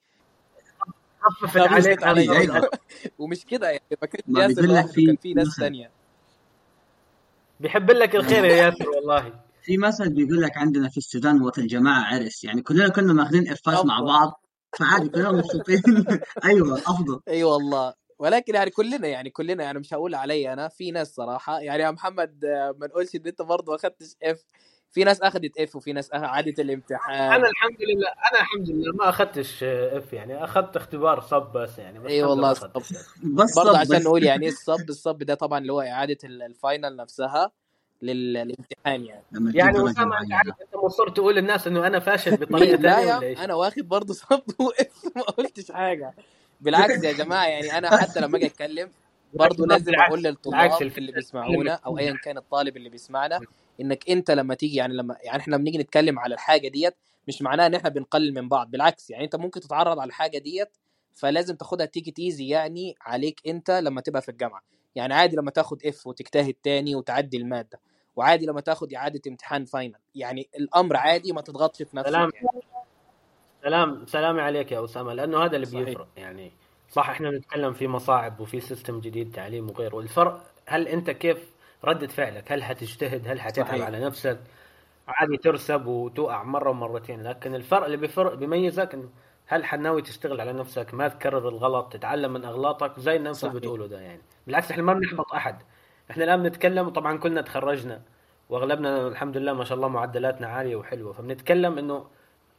[1.21, 2.71] خففت عليك علي أيوة.
[3.19, 5.91] ومش كده يعني ما كانش ياسر كان في ناس ثانية
[7.61, 9.33] بيحب لك الخير يا ياسر والله.
[9.63, 12.45] في مثل بيقول لك عندنا في السودان وطن جماعة عرس.
[12.45, 14.41] يعني كلنا كنا ماخذين F ات مع بعض.
[14.79, 15.83] فعادي كلنا مبسوطين
[16.45, 17.21] أيوه أفضل.
[17.29, 17.95] أي أيوة والله.
[18.19, 21.91] ولكن يعني كلنا يعني كلنا يعني مش هقول علي أنا في ناس صراحة يعني يا
[21.91, 22.45] محمد
[22.79, 24.45] ما نقولش إن أنت برضه ما اخذتش F
[24.91, 27.33] في ناس اخذت F وفي ناس عادت الامتحان.
[27.33, 30.45] أنا الحمد لله أنا الحمد لله ما اخذتش F يعني.
[30.45, 32.71] اخذت اختبار sup بس يعني أي والله sup
[33.25, 36.19] بس برضه عشان نقول يعني إيه ال sup ال sup ده طبعا اللي هو إعادة
[36.25, 37.53] ال final نفسها.
[38.03, 39.23] للامتحان يعني.
[39.55, 43.55] يعني اسامه انت عارف انت مصر تقول للناس إنه أنا فاشل بطريقة ثانية ولا أنا
[43.55, 46.15] واخد برضه sup و F ما قلتش حاجة.
[46.61, 48.91] بالعكس يا جماعة يعني أنا حتى لما أجي أتكلم
[49.35, 53.41] برضه لازم أقول للطلاب اللي بيسمعونا أو ايا كان الطالب اللي بيسمعنا
[53.81, 56.95] إنك أنت لما تيجي يعني لما يعني إحنا بنيجي نتكلم على الحاجة ديت
[57.29, 58.71] مش معناها إن إحنا بنقلل من بعض.
[58.71, 60.77] بالعكس يعني أنت ممكن تتعرض على الحاجة ديت
[61.15, 64.63] فلازم تاخدها take it easy يعني عليك أنت لما تبقى في الجامعة.
[64.97, 67.81] يعني عادي لما تاخد F وتجتهد تاني وتعدي المادة
[68.17, 72.31] وعادي لما تاخد إعادة امتحان final يعني الأمر عادي ما تضغطش في نفسك سلام.
[72.35, 72.61] يعني.
[73.63, 76.53] سلام سلامي عليك يا أسامة لأنه هذا اللي بيفرق يعني.
[76.89, 80.01] صح إحنا بنتكلم في مصاعب وفي system جديد تعليم وغيره.
[80.01, 81.53] الفرق هل أنت كيف
[81.85, 83.83] ردة فعلك؟ هل حتجتهد هل حتتعب.
[83.83, 84.41] على نفسك؟
[85.09, 89.09] عادي ترسب وتوقع مرة ومرتين لكن الفرق اللي بيفرق بيميزك انه
[89.47, 93.87] هل حناوي تشتغل على نفسك؟ ما تكرر الغلط تتعلم من أغلاطك زي الناس اللي بتقولوا
[93.87, 94.23] ده يعني.
[94.47, 95.63] بالعكس إحنا ما بنحبط أحد.
[96.11, 98.03] إحنا الآن بنتكلم وطبعا كلنا تخرجنا
[98.49, 101.13] وأغلبنا الحمد لله ما شاء الله معدلاتنا عالية وحلوة.
[101.13, 102.07] فبنتكلم إنه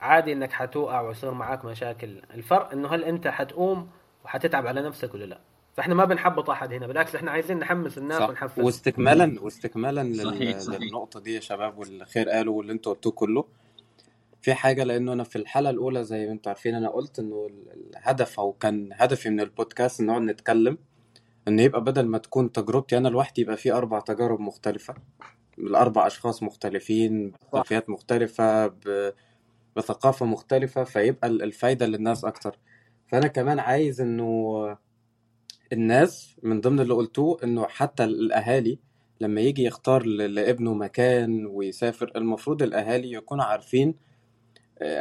[0.02, 2.21] عادي إنك حتوقع ويصير معاك مشاكل.
[2.34, 3.89] الفرق إنه هل أنت حتقوم
[4.26, 5.39] وحتتعب على نفسك ولا لأ؟
[5.73, 6.88] فإحنا ما بنحبط أحد هنا.
[6.88, 8.30] بالعكس إحنا عايزين نحمس الناس صح.
[8.30, 10.80] ونحفز واستكمالا واستكمالا صحيح صحيح.
[10.82, 13.45] للنقطة دي يا شباب والخير قالوا واللي أنتوا قلتوه كله.
[14.48, 18.40] في حاجة لأنه أنا في الحلقة الأولى زي ما أنتوا عارفين أنا قلت إنه الهدف
[18.40, 20.78] أو كان هدفي من البودكاست إن نقعد نتكلم
[21.48, 24.94] ان يبقى بدل ما تكون تجربتي أنا لوحدي يبقى في أربع تجارب مختلفة.
[25.58, 28.68] الأربع أشخاص مختلفين بخلفيات مختلفة
[29.76, 32.58] بثقافة مختلفة فيبقى الفايدة للناس أكتر.
[33.08, 34.78] فأنا كمان عايز إنه
[35.74, 38.80] الناس من ضمن اللي قلتوه إنه حتى الأهالي
[39.22, 44.07] لما يجي يختار لابنه مكان ويسافر المفروض الأهالي يكونوا عارفين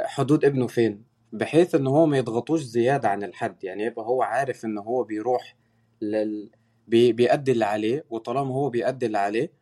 [0.05, 4.65] حدود ابنه فين؟ بحيث إن هو ما يضغطوش زيادة عن الحد يعني يبقى هو عارف
[4.65, 5.57] إن هو بيروح
[6.03, 6.51] لل...
[6.89, 7.13] بي...
[7.13, 9.53] بيأدي اللي عليه وطالما هو بيأدي اللي عليه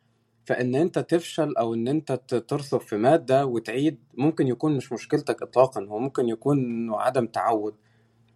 [0.44, 2.12] فإن أنت تفشل أو إن أنت
[2.48, 7.74] ترصف في مادة وتعيد ممكن يكون مش مشكلتك اطلاقا هو ممكن يكون إنه عدم تعود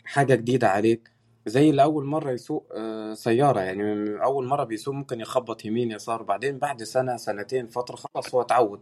[0.05, 1.11] حاجة جديدة عليك
[1.47, 3.83] زي اللي أول مرة يسوق آه، سيارة يعني
[4.25, 8.81] أول مرة بيسوق ممكن يخبط يمين يسار بعدين بعد سنة سنتين فترة خلاص هو اتعود.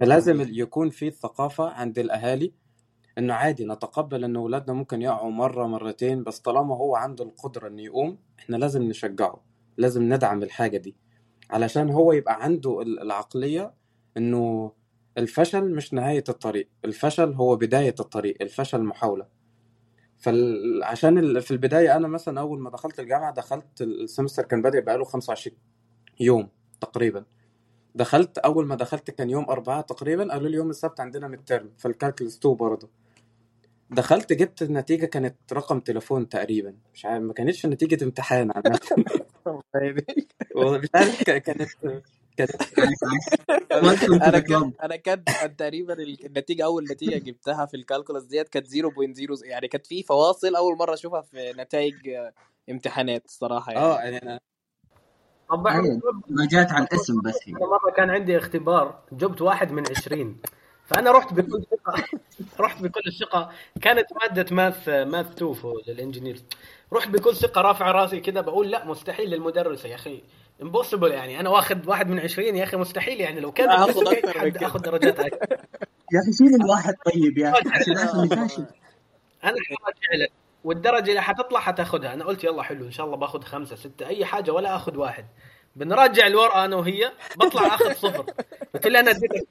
[0.00, 2.52] فلازم يكون في الثقافة عند الأهالي
[3.18, 7.82] إنه عادي نتقبل إن أولادنا ممكن يقعوا مرة مرتين بس طالما هو عنده القدرة إنه
[7.82, 9.44] يقوم إحنا لازم نشجعه
[9.76, 10.96] لازم ندعم الحاجة دي
[11.50, 13.74] علشان هو يبقى عنده العقلية
[14.16, 14.72] إنه
[15.18, 19.26] الفشل مش نهاية الطريق الفشل هو بداية الطريق الفشل محاولة.
[20.18, 25.56] فعشان في البداية أنا مثلا أول ما دخلت الجامعة دخلت السمستر كان بادئ بقاله 25
[26.20, 26.48] يوم
[26.80, 27.24] تقريبا.
[27.94, 31.90] دخلت أول ما دخلت كان يوم أربعة تقريبا قالوا لي يوم السبت عندنا mid فال
[31.90, 32.88] calculus 2 برضه.
[33.90, 36.74] دخلت جبت النتيجة كانت رقم تليفون تقريبا.
[36.94, 38.80] مش عارف ما كانتش نتيجة امتحان عامة.
[40.78, 41.62] مش عارف كانت
[42.36, 42.50] كانت
[44.12, 44.72] أنا كان.
[44.82, 48.74] أنا كان كان تقريبا النتيجة أول نتيجة جبتها في ال calculus ديت كانت 0.0
[49.44, 51.94] يعني كانت في فواصل أول مرة أشوفها في نتائج
[52.70, 53.84] امتحانات الصراحة يعني.
[53.84, 54.40] آه يعني أنا
[55.50, 56.00] طب أيوة.
[56.28, 58.98] ما جات على الاسم بس هي مرة كان عندي اختبار.
[59.12, 60.36] جبت واحد من عشرين.
[60.86, 62.04] فأنا رحت بكل ثقة.
[62.64, 63.50] رحت بكل الثقة
[63.82, 66.40] كانت مادة math math 2 for لل engineer.
[66.92, 70.22] رحت بكل ثقة رافع راسي كذا بقول لا مستحيل للمدرسة يا أخي.
[70.62, 71.40] impossible يعني.
[71.40, 73.40] أنا واخد واحد من عشرين يا أخي مستحيل يعني.
[73.40, 73.90] لو كان حد
[74.50, 74.66] كده.
[74.66, 75.56] آخذ درجات أكثر
[76.12, 78.66] يا أخي شيل الواحد طيب يا أخي عشان اخر نفاشل
[79.44, 79.54] أنا
[80.64, 84.24] والدرجة اللي حتطلع حتاخذها أنا قلت يلا حلو إن شاء الله باخذ خمسة ستة أي
[84.24, 85.26] حاجة ولا آخذ واحد.
[85.76, 88.24] بنراجع الورقة أنا وهي بطلع آخذ صفر.
[88.74, 89.46] قلت لها أنا اديتك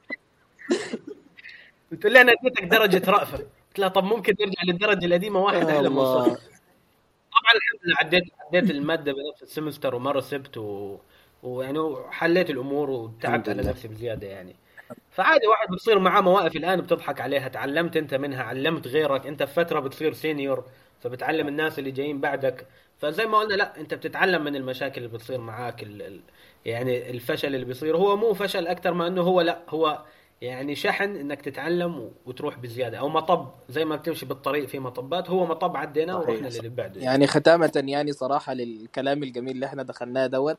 [1.92, 3.38] قلت لها أنا اديتك درجة رأفة.
[3.38, 6.24] قلت لها طب ممكن نرجع للدرجة القديمة واحد الله.
[6.24, 6.40] صفر
[7.32, 10.98] طبعا الحمد لله عديت عديت المادة بنفس السمستر وما رسبت و...
[11.44, 13.64] ويعني حليت الأمور وتعبت على.
[13.64, 14.56] نفسي بزيادة يعني.
[15.12, 19.54] فعادي واحد بتصير معاه مواقف الآن بتضحك عليها تعلمت أنت منها علمت غيرك أنت في
[19.54, 20.64] فترة بتصير سينيور
[21.04, 22.68] فبتعلم الناس اللي جايين بعدك.
[22.98, 26.20] فزي ما قلنا لا انت بتتعلم من المشاكل اللي بتصير معاك ال ال
[26.66, 27.98] يعني الفشل اللي بيصير.
[27.98, 30.02] هو مو فشل أكثر ما إنه هو لا هو
[30.42, 32.98] يعني شحن إنك تتعلم وتروح بزيادة.
[32.98, 36.30] أو مطب زي ما بتمشي بالطريق في مطبات هو مطب عديناه صحيح.
[36.30, 37.02] ورحنا للي بعده.
[37.02, 40.58] يعني ختامة يعني صراحة للكلام الجميل اللي إحنا دخلناه دوت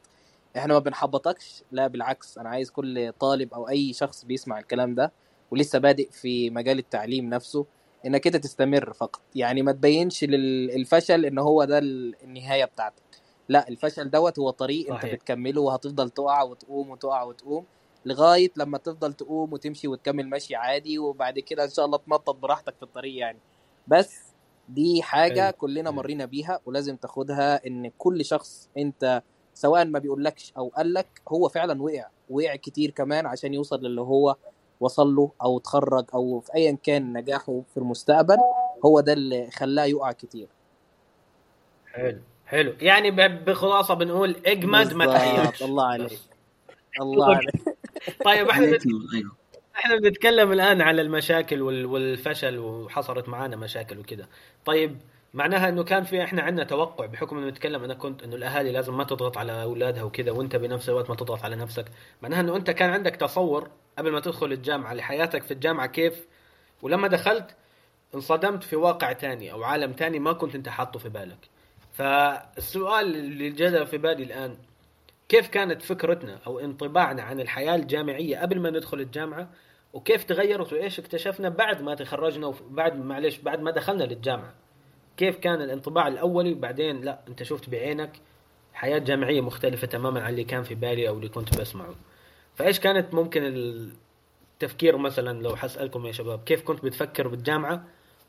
[0.57, 1.62] إحنا ما بنحبطكش.
[1.72, 5.12] لا بالعكس أنا عايز كل طالب أو أي شخص بيسمع الكلام ده
[5.50, 7.66] ولسه بادئ في مجال التعليم نفسه
[8.07, 13.03] إنك كده تستمر فقط يعني ما تبينش للفشل إن هو ده ال- النهاية بتاعتك
[13.49, 15.14] لا الفشل دوت هو طريق أنت صحيح.
[15.14, 17.64] بتكمله وهتفضل تقع وتقوم وتقع وتقوم
[18.07, 22.75] لغاية لما تفضل تقوم وتمشي وتكمل ماشي عادي وبعد كده إن شاء الله تنطط براحتك
[22.77, 23.38] في الطريق يعني
[23.88, 24.17] بس
[24.69, 25.53] دي حاجة حلو.
[25.53, 25.93] كلنا حلو.
[25.97, 29.23] مرينا بيها ولازم تاخدها إن كل شخص أنت
[29.55, 34.37] سواء ما بيقولكش أو قالك هو فعلا وقع وقع كتير كمان عشان يوصل للي هو
[34.85, 38.37] وصل له أو اتخرج أو في ايا كان نجاحه في المستقبل
[38.85, 40.49] هو ده اللي خلاه يقع كتير.
[41.92, 42.73] حلو حلو.
[42.81, 45.07] يعني ب- بخلاصة بنقول إجمد ما.
[45.07, 46.18] تحيرش الله عليك.
[47.03, 47.55] الله عليك.
[48.25, 48.66] طيب إحنا
[49.14, 49.31] أيوه.
[49.77, 54.27] إحنا بنتكلم الآن على المشاكل وال- والفشل وحصلت معانا مشاكل وكذا
[54.64, 54.99] طيب
[55.35, 58.97] معناها إنه كان في إحنا عندنا توقع بحكم إنه نتكلم أنا كنت إنه الأهالي لازم
[58.97, 61.85] ما تضغط على أولادها وكذا وأنت بنفس الوقت ما تضغط على نفسك.
[62.23, 66.26] معناها إنه أنت كان عندك تصور قبل ما تدخل الجامعة لحياتك في الجامعة كيف؟
[66.83, 67.57] ولما دخلت
[68.14, 71.48] انصدمت في واقع تاني أو عالم تاني ما كنت أنت حاطه في بالك.
[71.92, 74.57] فالسؤال اللي جاء في بالي الآن
[75.28, 79.50] كيف كانت فكرتنا أو انطباعنا عن الحياة الجامعية قبل ما ندخل الجامعة؟
[79.92, 84.54] وكيف تغيرت؟ وإيش اكتشفنا بعد ما تخرجنا وبعد معلش بعد ما دخلنا للجامعة؟
[85.16, 88.12] كيف كان الانطباع الأولي؟ وبعدين لا أنت شفت بعينك
[88.74, 91.94] حياة جامعية مختلفة تماما عن اللي كان في بالي أو اللي كنت بسمعه.
[92.55, 97.85] فايش كانت ممكن التفكير مثلا لو حسألكم يا شباب؟ كيف كنت بتفكر بالجامعة؟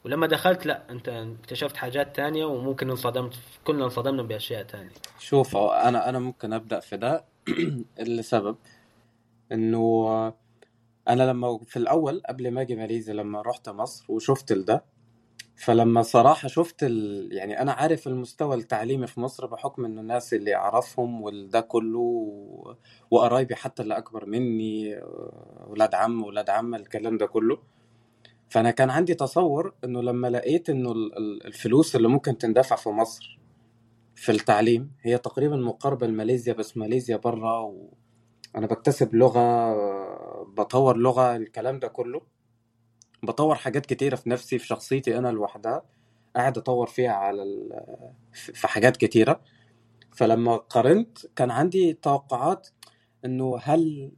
[0.06, 3.34] ولما دخلت لا انت اكتشفت حاجات تانية وممكن انصدمت
[3.64, 4.92] كلنا انصدمنا بأشياء تانية.
[5.20, 7.26] شوف أنا أنا ممكن أبدأ في ده.
[8.00, 8.56] لسبب
[9.52, 10.08] إنه
[11.08, 14.84] أنا لما في الأول قبل ما أجي ماليزيا لما رحت مصر وشفت ده
[15.56, 17.30] فلما صراحة شفت ال...
[17.34, 22.76] يعني أنا عارف المستوى التعليمي في مصر بحكم إنه الناس اللي أعرفهم والده كله و...
[23.12, 25.00] وقرايبي حتى اللي أكبر مني
[25.68, 27.58] ولاد عم ولاد عم الكلام ده كله.
[28.50, 32.90] فأنا كان عندي تصور إنه لما لقيت إنه ال- ال- الفلوس اللي ممكن تندفع في
[32.90, 33.40] مصر
[34.16, 39.74] في التعليم هي تقريبا مقاربة لماليزيا بس ماليزيا برا وأنا بكتسب لغة
[40.44, 42.22] بطور لغة الكلام ده كله.
[43.24, 45.84] بطور حاجات كتيرة في نفسي في شخصيتي أنا لوحدها
[46.36, 47.82] قاعد أطور فيها على ال...
[48.32, 49.42] في حاجات كتيرة.
[50.12, 52.68] فلما قارنت كان عندي توقعات
[53.26, 54.12] إنه هل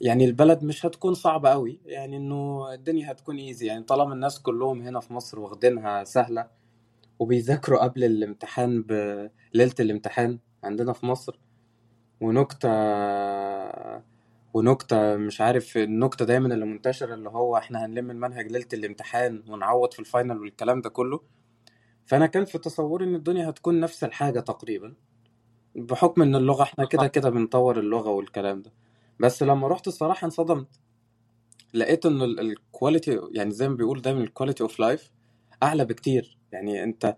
[0.00, 4.82] يعني البلد مش هتكون صعبة قوي يعني إنه الدنيا هتكون إيزي يعني طالما الناس كلهم
[4.82, 6.48] هنا في مصر واخدينها سهلة
[7.18, 11.38] وبيذاكروا قبل الامتحان بليلة الامتحان عندنا في مصر.
[12.20, 12.68] ونكتة
[14.54, 19.92] ونكتة مش عارف النكتة دايما اللي منتشرة اللي هو إحنا هنلم المنهج ليلة الامتحان ونعوض
[19.92, 21.20] في ال final والكلام ده كله.
[22.06, 24.94] فأنا كان في تصوري إن الدنيا هتكون نفس الحاجة تقريبا
[25.76, 28.72] بحكم إن اللغة إحنا كده كده بنطور اللغة والكلام ده.
[29.20, 30.80] بس لما رحت الصراحة انصدمت.
[31.74, 35.10] لقيت إنه ال quality يعني زي ما بيقول دايما ال quality of life
[35.62, 36.38] أعلى بكتير.
[36.52, 37.16] يعني أنت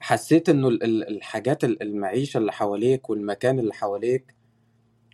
[0.00, 4.35] حسيت إنه ال- ال- الحاجات ال- المعيشة اللي حواليك والمكان اللي حواليك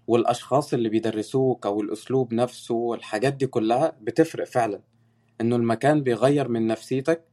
[0.06, 4.80] والأشخاص اللي بيدرسوك أو الأسلوب نفسه والحاجات دي كلها بتفرق فعلا.
[5.40, 7.24] إنه المكان بيغير من نفسيتك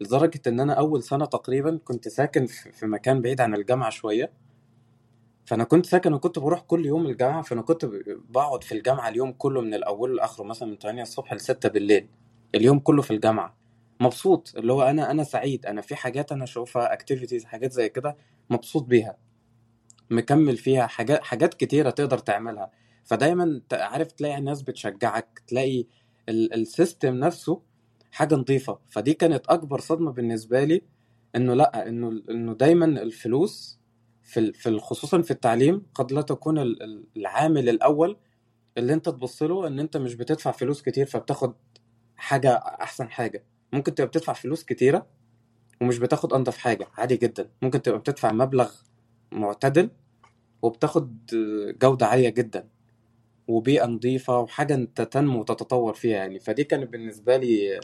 [0.00, 4.32] لدرجة إن أنا أول سنة تقريبا كنت ساكن في مكان بعيد عن الجامعة شوية.
[5.46, 7.84] فأنا كنت ساكن وكنت بروح كل يوم الجامعة فأنا كنت
[8.30, 12.08] بقعد في الجامعة اليوم كله من الأول لآخره مثلا من 8 الصبح ل 6 بالليل
[12.54, 13.56] اليوم كله في الجامعة.
[14.00, 18.16] مبسوط اللي هو أنا أنا سعيد أنا في حاجات أنا أشوفها activities حاجات زي كده
[18.50, 19.16] مبسوط بيها.
[20.10, 22.70] مكمل فيها حاجات حاجات كتيرة تقدر تعملها.
[23.04, 25.84] فدايما عارف تلاقي الناس بتشجعك تلاقي
[26.28, 27.62] ال- ال system نفسه
[28.12, 28.78] حاجة نظيفة.
[28.88, 30.82] فدي كانت أكبر صدمة بالنسبة لي
[31.36, 33.78] إنه لأ إنه إنه دايما الفلوس
[34.22, 38.16] في في خصوصا في التعليم قد لا تكون ال- ال- العامل الأول
[38.78, 41.54] اللي أنت تبص له إن أنت مش بتدفع فلوس كتير فبتاخد
[42.16, 43.44] حاجة أحسن حاجة.
[43.72, 45.06] ممكن تبقى بتدفع فلوس كتيرة
[45.80, 47.50] ومش بتاخد أنضف حاجة عادي جدا.
[47.62, 48.72] ممكن تبقى بتدفع مبلغ
[49.36, 49.90] معتدل
[50.62, 51.16] وبتاخد
[51.82, 52.68] جودة عالية جدا
[53.48, 56.38] وبيئة نظيفة وحاجة أنت تنمو وتتطور فيها يعني.
[56.40, 57.80] فدي كانت بالنسبة لي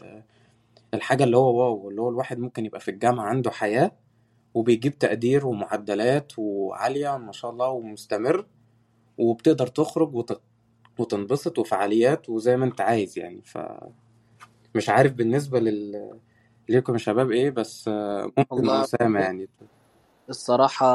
[0.95, 3.93] الحاجة اللي هو واو اللي هو الواحد ممكن يبقى في الجامعة عنده حياة
[4.55, 8.47] وبيجيب تقدير ومعدلات وعالية ما شاء الله ومستمر
[9.19, 10.41] وبتقدر تخرج وت...
[10.99, 13.43] وتنبسط وفعاليات وزي ما انت عايز يعني.
[13.43, 13.59] ف
[14.75, 16.11] مش عارف بالنسبة لل
[16.69, 19.49] ليكم يا شباب إيه بس ممكن والله أسامة يعني.
[20.33, 20.87] الصراحة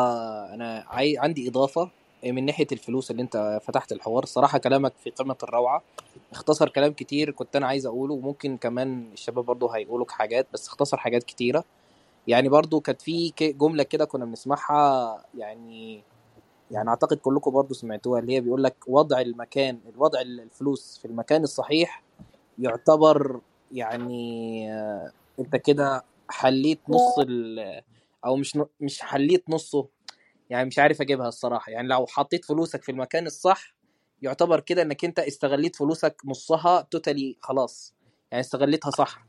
[0.53, 1.17] أنا عاي...
[1.17, 1.89] عندي إضافة
[2.23, 4.23] من ناحية الفلوس اللي أنت فتحت الحوار.
[4.23, 5.83] الصراحة كلامك في قمة الروعة.
[6.31, 10.97] اختصر كلام كتير كنت أنا عايز أقوله وممكن كمان الشباب برضو هيقولوا حاجات بس اختصر
[10.97, 11.63] حاجات كتيرة.
[12.27, 16.03] يعني برضو كانت في جملة كده كنا بنسمعها يعني
[16.71, 21.43] يعني أعتقد كلكم برضو سمعتوها اللي هي بيقول لك وضع المكان الوضع الفلوس في المكان
[21.43, 22.03] الصحيح
[22.59, 23.39] يعتبر
[23.71, 27.19] يعني آه، أنت كده حليت نص
[28.27, 29.89] أو مش مش حليت نصه.
[30.49, 31.71] يعني مش عارف أجيبها الصراحة.
[31.71, 33.75] يعني لو حطيت فلوسك في المكان الصح
[34.21, 37.95] يعتبر كده إنك أنت استغليت فلوسك نصها توتالي خلاص.
[38.31, 39.27] يعني استغليتها صح.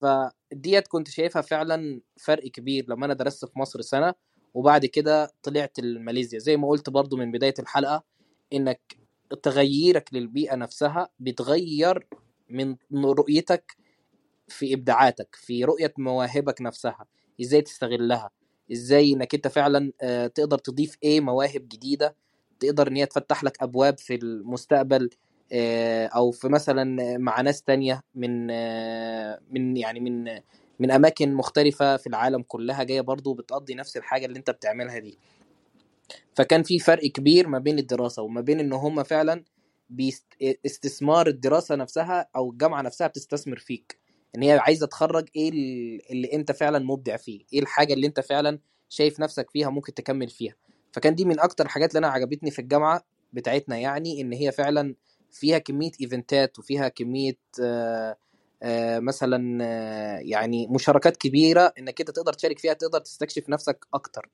[0.00, 4.14] فديت كنت شايفها فعلا فرق كبير لما أنا درست في مصر سنة
[4.54, 6.38] وبعد كده طلعت لماليزيا.
[6.38, 8.04] زي ما قلت برضو من بداية الحلقة
[8.52, 8.96] إنك
[9.42, 12.06] تغييرك للبيئة نفسها بتغير
[12.50, 13.76] من رؤيتك
[14.48, 17.06] في إبداعاتك في رؤية مواهبك نفسها.
[17.40, 18.30] إزاي تستغلها؟
[18.72, 22.16] إزاي إنك أنت فعلا آه، تقدر تضيف إيه مواهب جديدة؟
[22.60, 25.10] تقدر إن هي تفتح لك أبواب في المستقبل
[25.52, 30.40] آه، أو في مثلا مع ناس تانية من آه، من يعني من
[30.80, 35.18] من أماكن مختلفة في العالم كلها جاية برضو بتقضي نفس الحاجة اللي أنت بتعملها دي.
[36.34, 39.44] فكان في فرق كبير ما بين الدراسة وما بين إن هم فعلا
[39.90, 40.24] بيست...
[40.66, 43.98] استثمار الدراسة نفسها أو الجامعة نفسها بتستثمر فيك.
[44.36, 48.20] إن هي عايزة تخرج إيه ال- اللي أنت فعلا مبدع فيه؟ إيه الحاجة اللي أنت
[48.20, 48.58] فعلا
[48.88, 50.54] شايف نفسك فيها ممكن تكمل فيها؟
[50.92, 54.94] فكان دي من أكتر الحاجات اللي أنا عجبتني في الجامعة بتاعتنا يعني إن هي فعلا
[55.30, 58.16] فيها كمية إيفنتات وفيها كمية آه
[58.62, 64.28] آه مثلا آه يعني مشاركات كبيرة إنك أنت تقدر تشارك فيها تقدر تستكشف نفسك أكتر.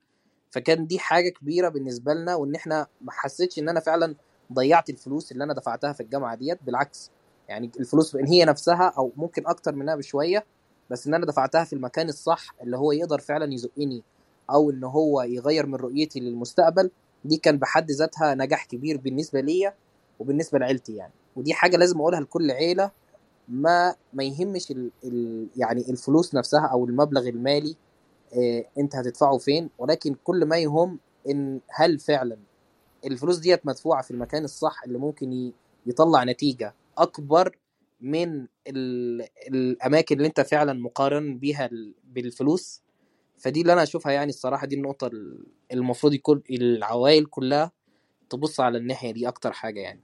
[0.50, 4.14] فكان دي حاجة كبيرة بالنسبة لنا وإن إحنا ما حسيتش إن أنا فعلا
[4.53, 7.11] ضيعت الفلوس اللي أنا دفعتها في الجامعة ديت بالعكس.
[7.49, 10.45] يعني الفلوس إن هي نفسها أو ممكن أكتر منها بشوية
[10.90, 14.03] بس إن أنا دفعتها في المكان الصح اللي هو يقدر فعلا يزقني
[14.51, 16.90] أو إن هو يغير من رؤيتي للمستقبل
[17.24, 19.74] دي كان بحد ذاتها نجاح كبير بالنسبة ليا
[20.18, 21.12] وبالنسبة لعيلتي يعني.
[21.36, 22.90] ودي حاجة لازم أقولها لكل عيلة
[23.49, 27.76] ما ما يهمش ال ال يعني الفلوس نفسها أو المبلغ المالي
[28.34, 30.99] آه، أنت هتدفعه فين ولكن كل ما يهم
[31.30, 32.36] إن هل فعلا
[33.07, 35.53] الفلوس ديت مدفوعة في المكان الصح اللي ممكن
[35.86, 37.57] يطلع نتيجة أكبر
[38.01, 42.82] من ال- الأماكن اللي أنت فعلا مقارن بيها ال- بالفلوس.
[43.38, 47.72] فدي اللي أنا أشوفها يعني الصراحة دي النقطة ال- المفروض يكون العوائل كلها
[48.30, 50.01] تبص على الناحية دي أكتر حاجة يعني.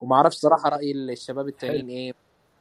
[0.00, 2.12] وما أعرفش صراحة رأي الشباب التانيين إيه.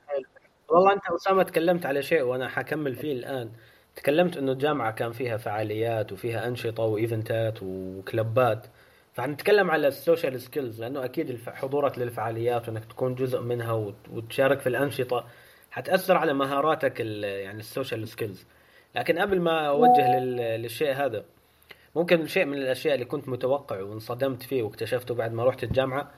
[0.07, 0.25] حلو.
[0.69, 3.51] والله أنت أسامة تكلمت على شيء وأنا حكمل فيه الآن.
[3.95, 8.67] تكلمت إنه الجامعة كان فيها فعاليات وفيها أنشطة وإيفنتات وكلبات.
[9.15, 14.59] فحنتكلم على ال social skills لأنه أكيد حضورك للفعاليات وإنك تكون جزء منها وت- وتشارك
[14.59, 15.25] في الأنشطة
[15.71, 18.45] حتأثر على مهاراتك يعني ال social skills.
[18.95, 21.23] لكن قبل ما أوجه لل- للشيء هذا
[21.95, 26.11] ممكن شيء من الأشياء اللي كنت متوقع وانصدمت فيه واكتشفته بعد ما رحت الجامعة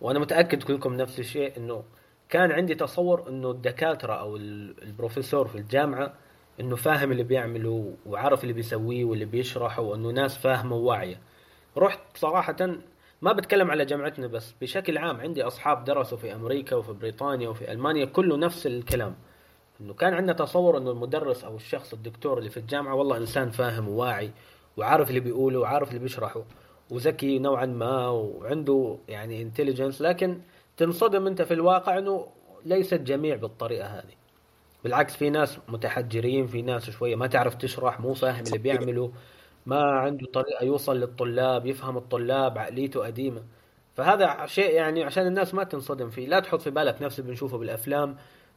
[0.00, 1.84] وأنا متأكد كلكم نفس الشيء إنه
[2.28, 6.12] كان عندي تصور إنه الدكاترة أو ال- البروفيسور في الجامعة
[6.60, 11.20] إنه فاهم اللي بيعمله وعارف اللي بيسويه واللي بيشرحه وإنه ناس فاهمة وواعية.
[11.76, 12.56] رحت صراحة
[13.22, 17.72] ما بتكلم على جامعتنا بس بشكل عام عندي أصحاب درسوا في أمريكا وفي بريطانيا وفي
[17.72, 19.14] ألمانيا كله نفس الكلام.
[19.80, 23.88] إنه كان عندنا تصور إنه المدرس أو الشخص الدكتور اللي في الجامعة والله إنسان فاهم
[23.88, 24.30] وواعي
[24.76, 26.42] وعارف اللي بيقوله وعارف اللي بيشرحه
[26.90, 30.40] وذكي نوعا ما وعنده يعني انتليجنس لكن
[30.76, 32.26] تنصدم أنت في الواقع إنه
[32.64, 34.14] ليس الجميع بالطريقة هذه.
[34.84, 39.12] بالعكس في ناس متحجرين في ناس شوية ما تعرف تشرح مو فاهم اللي بيعمله
[39.66, 43.42] ما عنده طريقة يوصل للطلاب يفهم الطلاب عقليته قديمة.
[43.94, 46.26] فهذا شيء يعني عشان الناس ما تنصدم فيه.
[46.26, 48.16] لا تحط في بالك نفس اللي بنشوفه بالأفلام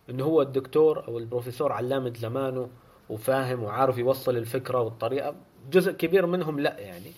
[0.10, 2.70] إنه هو الدكتور أو البروفيسور علامة زمانه
[3.10, 5.36] وفاهم وعارف يوصل الفكرة والطريقة.
[5.72, 7.12] جزء كبير منهم لا يعني.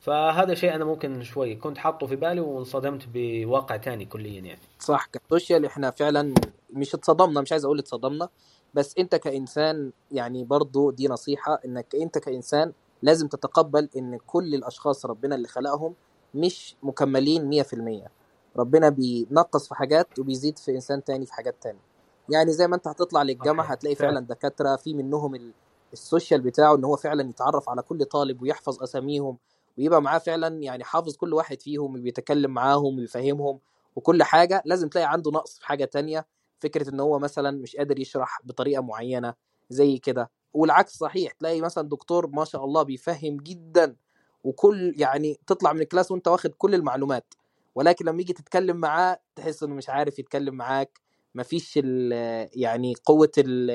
[0.00, 4.60] فهذا شيء أنا ممكن شوي كنت حاطه في بالي وانصدمت بواقع تاني كليا يعني.
[4.78, 5.06] صح.
[5.06, 6.34] كسوشيال إحنا فعلا
[6.72, 8.28] مش اتصدمنا مش عايز أقول اتصدمنا
[8.74, 15.06] بس أنت كإنسان يعني برضو دي نصيحة إنك أنت كإنسان لازم تتقبل إن كل الأشخاص
[15.06, 15.94] ربنا اللي خلقهم
[16.34, 18.08] مش مكملين 100%
[18.56, 21.80] ربنا بينقص في حاجات وبيزيد في إنسان تاني في حاجات تانية.
[22.28, 24.20] يعني زي ما أنت هتطلع للجامعة هتلاقي فعلا.
[24.20, 25.52] دكاترة في منهم ال-
[25.92, 29.38] السوشيال بتاعه إن هو فعلا يتعرف على كل طالب ويحفظ أساميهم
[29.78, 33.60] ويبقى معاه فعلا يعني حافظ كل واحد فيهم وبيتكلم معاهم ويفهمهم
[33.96, 34.62] وكل حاجة.
[34.66, 36.26] لازم تلاقي عنده نقص في حاجة تانية.
[36.60, 39.34] فكرة إن هو مثلا مش قادر يشرح بطريقة معينة
[39.70, 40.30] زي كده.
[40.54, 43.96] والعكس صحيح تلاقي مثلا دكتور ما شاء الله بيفهم جدا
[44.44, 47.34] وكل يعني تطلع من ال class وأنت واخد كل المعلومات
[47.74, 51.00] ولكن لما يجي تتكلم معاه تحس إنه مش عارف يتكلم معاك
[51.34, 52.12] مفيش ال
[52.60, 53.70] يعني قوة ال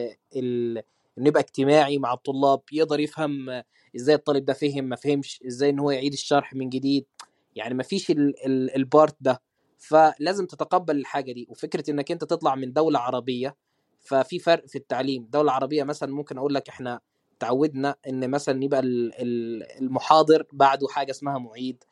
[1.18, 3.64] إنه يبقى اجتماعي مع الطلاب يقدر يفهم
[3.96, 7.06] إزاي الطالب ده فهم ما فهمش إزاي إن هو يعيد الشرح من جديد
[7.56, 9.42] يعني مفيش ال ال ال part ده.
[9.78, 13.56] فلازم تتقبل الحاجة دي وفكرة إنك أنت تطلع من دولة عربية
[14.06, 15.28] ففي فرق في التعليم.
[15.32, 17.00] دولة عربية مثلا ممكن أقول لك إحنا
[17.40, 21.84] تعودنا إن مثلا يبقى ال- ال- المحاضر بعده حاجة اسمها معيد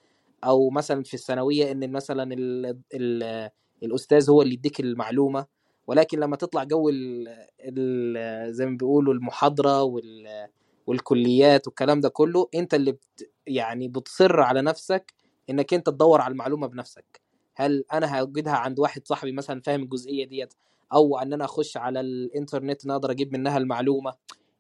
[0.44, 3.50] أو مثلا في الثانوية إن مثلا ال ال
[3.84, 5.46] الأستاذ هو اللي يديك المعلومة.
[5.88, 7.28] ولكن لما تطلع جو ال
[7.60, 10.48] ال زي ما بيقولوا المحاضرة وال
[10.88, 15.14] والكليات والكلام ده كله أنت اللي بت يعني بتصر على نفسك
[15.50, 17.22] إنك أنت تدور على المعلومة بنفسك.
[17.56, 20.54] هل أنا هوجدها عند واحد صاحبي مثلا فاهم الجزئية ديت؟
[20.94, 24.14] أو إن أنا أخش على الإنترنت إن أقدر أجيب منها المعلومة.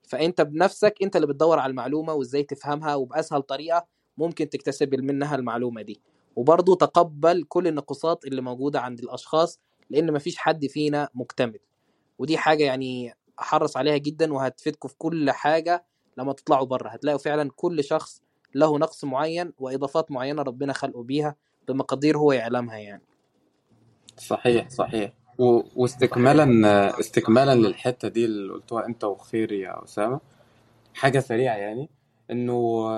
[0.07, 3.85] فأنت بنفسك أنت اللي بتدور على المعلومة وإزاي تفهمها وبأسهل طريقة
[4.17, 6.01] ممكن تكتسب منها المعلومة دي.
[6.35, 9.59] وبرضه تقبل كل النقصات اللي موجودة عند الأشخاص
[9.89, 11.59] لأن مفيش حد فينا مكتمل.
[12.19, 15.85] ودي حاجة يعني أحرص عليها جدا وهتفيدكم في كل حاجة
[16.17, 18.21] لما تطلعوا بره هتلاقوا فعلا كل شخص
[18.55, 21.35] له نقص معين وإضافات معينة ربنا خلقه بيها
[21.67, 23.03] بمقادير هو يعلمها يعني.
[24.17, 25.22] صحيح صحيح.
[25.39, 30.19] واستكمالا استكمالا للحتة دي اللي قلتوها أنت وخير يا أسامة.
[30.93, 31.89] حاجة سريعة يعني
[32.31, 32.89] إنه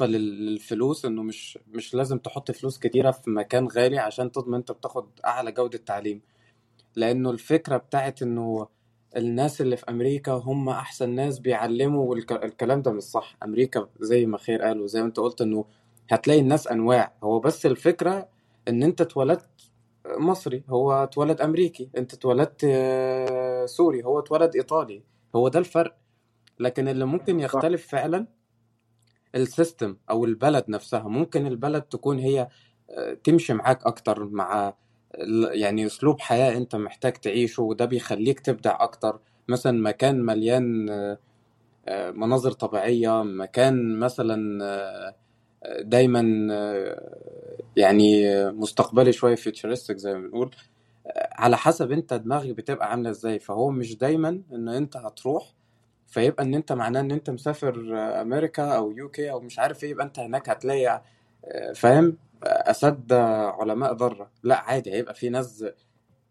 [0.00, 4.72] لل- للفلوس إنه مش مش لازم تحط فلوس كتيرة في مكان غالي عشان تضمن أنت
[4.72, 6.20] بتاخد أعلى جودة تعليم.
[6.96, 8.66] لأنه الفكرة بتاعت إنه
[9.16, 13.36] الناس اللي في أمريكا هم أحسن ناس بيعلموا والكلام ده مش صح.
[13.42, 15.64] أمريكا زي ما خير قال وزي ما أنت قلت إنه
[16.10, 17.12] هتلاقي الناس أنواع.
[17.24, 18.28] هو بس الفكرة
[18.68, 19.46] إن أنت اتولدت
[20.18, 21.90] مصري هو اتولد أمريكي.
[21.96, 25.02] انت اتولدت آه، sorry هو اتولد إيطالي.
[25.36, 25.96] هو ده الفرق.
[26.60, 28.26] لكن اللي ممكن يختلف فعلا
[29.34, 31.02] ال system أو البلد نفسها.
[31.08, 32.48] ممكن البلد تكون هي
[32.90, 34.74] آه، تمشي معاك أكتر مع
[35.14, 39.20] ال- يعني أسلوب حياة أنت محتاج تعيشه وده بيخليك تبدع أكتر.
[39.48, 41.18] مثلا مكان مليان آه،
[41.88, 44.68] آه، مناظر طبيعية مكان مثلا آه،
[45.08, 45.14] آه،
[45.80, 46.20] دايما
[47.76, 50.54] يعني مستقبلي شوية فيوتشرستك زي ما بنقول.
[51.32, 53.38] على حسب انت دماغك بتبقى عاملة إزاي.
[53.38, 55.52] فهو مش دايما ان انت هتروح
[56.06, 57.74] فيبقى ان انت معناه ان انت مسافر
[58.20, 61.02] أمريكا أو يوكي أو مش عارف إيه يبقى انت هناك هتلاقي
[61.74, 64.30] فاهم؟ اساتذه علماء ذرة.
[64.42, 65.64] لا عادي هيبقى في ناس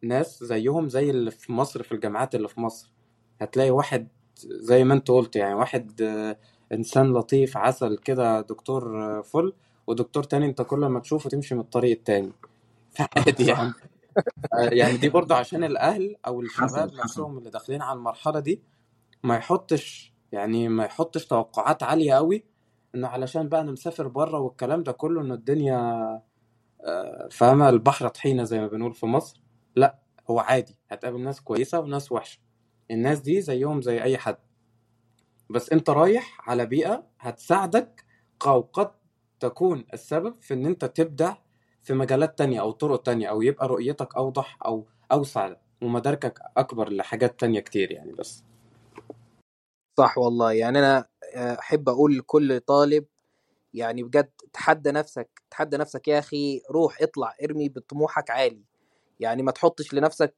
[0.01, 2.91] ناس زيهم زي اللي في مصر في الجامعات اللي في مصر.
[3.41, 4.07] هتلاقي واحد
[4.45, 6.01] زي ما انت قلت يعني واحد
[6.74, 8.84] إنسان لطيف عسل كده دكتور
[9.24, 9.53] فل.
[9.88, 12.32] ودكتور تاني أنت كل ما تشوفه تمشي من الطريق التاني.
[12.95, 13.74] فعادي يعني.
[14.53, 18.61] يعني دي برضه عشان الأهل أو الشباب نفسهم اللي داخلين على المرحلة دي
[19.24, 22.43] ما يحطش يعني ما يحطش توقعات عالية قوي
[22.95, 26.03] إنه علشان بقى أنا مسافر بره والكلام ده كله إنه الدنيا
[26.86, 29.41] آه، فاهمة؟ البحر طحينة زي ما بنقول في مصر.
[29.76, 29.99] لا
[30.30, 30.76] هو عادي.
[30.89, 32.39] هتقابل ناس كويسة وناس وحشة.
[32.91, 34.38] الناس دي زيهم زي أي حد.
[35.49, 38.05] بس انت رايح على بيئة هتساعدك
[38.47, 38.91] أو قد
[39.39, 41.35] تكون السبب في إن انت تبدع
[41.83, 47.39] في مجالات تانية أو طرق تانية أو يبقى رؤيتك أوضح أو أوسع ومداركك أكبر لحاجات
[47.39, 48.43] تانية كتير يعني بس.
[49.97, 50.53] صح والله.
[50.53, 53.05] يعني أنا آه، أحب أقول لكل طالب
[53.73, 58.63] يعني بجد تحدى نفسك تحدى نفسك يا أخي روح اطلع ارمي بطموحك عالي.
[59.20, 60.36] يعني ما تحطش لنفسك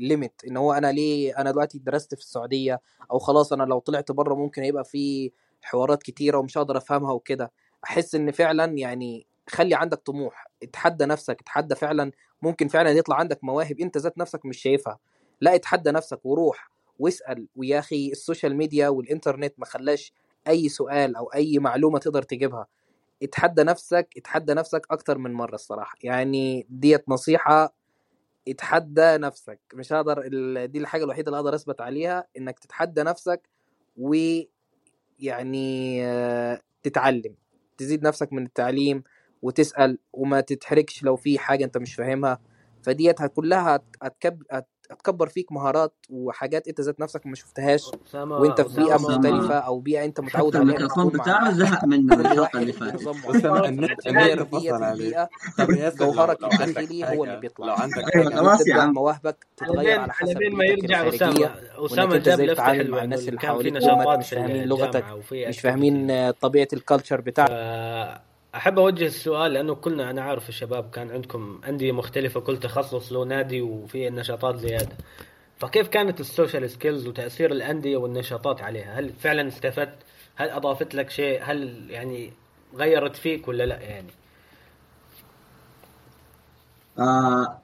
[0.00, 4.12] limit إن هو أنا ليه أنا دلوقتي درست في السعودية أو خلاص أنا لو طلعت
[4.12, 7.52] بره ممكن يبقى في حوارات كتيرة ومش هقدر أفهمها وكده.
[7.84, 12.12] أحس إن فعلا يعني خلي عندك طموح اتحدى نفسك اتحدى فعلا
[12.42, 14.98] ممكن فعلا يطلع عندك مواهب أنت ذات نفسك مش شايفها.
[15.40, 20.12] لا اتحدى نفسك وروح واسأل ويا أخي ال social media والإنترنت ما خلاش
[20.48, 22.66] أي سؤال أو أي معلومة تقدر تجيبها.
[23.22, 25.98] اتحدى نفسك اتحدى نفسك أكتر من مرة الصراحة.
[26.02, 27.74] يعني ديت نصيحة
[28.50, 29.60] اتحدى نفسك.
[29.74, 33.48] مش هقدر ال- دي الحاجة الوحيدة اللي أقدر أثبت عليها إنك تتحدى نفسك
[33.96, 34.48] ويعني
[36.82, 37.34] تتعلم.
[37.78, 39.02] تزيد نفسك من التعليم
[39.42, 42.40] وتسأل وما تتحركش لو في حاجة أنت مش فاهمها.
[42.82, 44.42] فديت كلها هت- هتكب...
[44.50, 49.78] هت- هتكبر فيك مهارات وحاجات انت ذات نفسك ما شفتهاش وانت في بيئة مختلفة أو
[49.80, 53.02] بيئة انت متعود عليها الميكروفون بتاعه زهق منه واحد اللي فاتت.
[55.98, 57.66] جوهرك الداخلي هو اللي بيطلع.
[57.66, 58.92] لو عندك حاجة خلاص يا عم.
[58.92, 61.50] مواهبك على تتغير على حسب ما يرجع أسامة.
[61.76, 63.76] أسامة جاب لفته تتعامل حلوة مع الناس اللي حواليك.
[64.18, 65.60] مش فاهمين لغتك مش.
[65.60, 67.50] فاهمين طبيعة ال culture بتاعك.
[68.54, 73.24] أحب أوجه السؤال لأنه كلنا أنا عارف الشباب كان عندكم انديه مختلفة كل تخصص له
[73.24, 74.96] نادي وفي نشاطات زيادة.
[75.58, 79.98] فكيف كانت ال social skills وتأثير الأندية والنشاطات عليها؟ هل فعلا استفدت؟
[80.36, 82.32] هل أضافت لك شيء؟ هل يعني
[82.74, 84.10] غيرت فيك ولا لا يعني؟
[86.98, 87.62] آه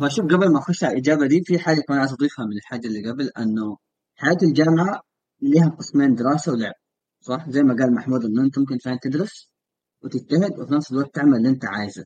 [0.00, 3.10] فشوف قبل ما أخش على الإجابة دي في حاجة كمان عايز أضيفها من الحاجة اللي
[3.10, 3.76] قبل إنه
[4.16, 5.00] حياه الجامعة
[5.42, 6.74] لها قسمين دراسة ولعب
[7.20, 9.51] صح؟ زي ما قال محمود إنه أنت ممكن فعلا تدرس
[10.04, 12.04] وتجتهد وفي نفس الوقت تعمل اللي انت عايزه.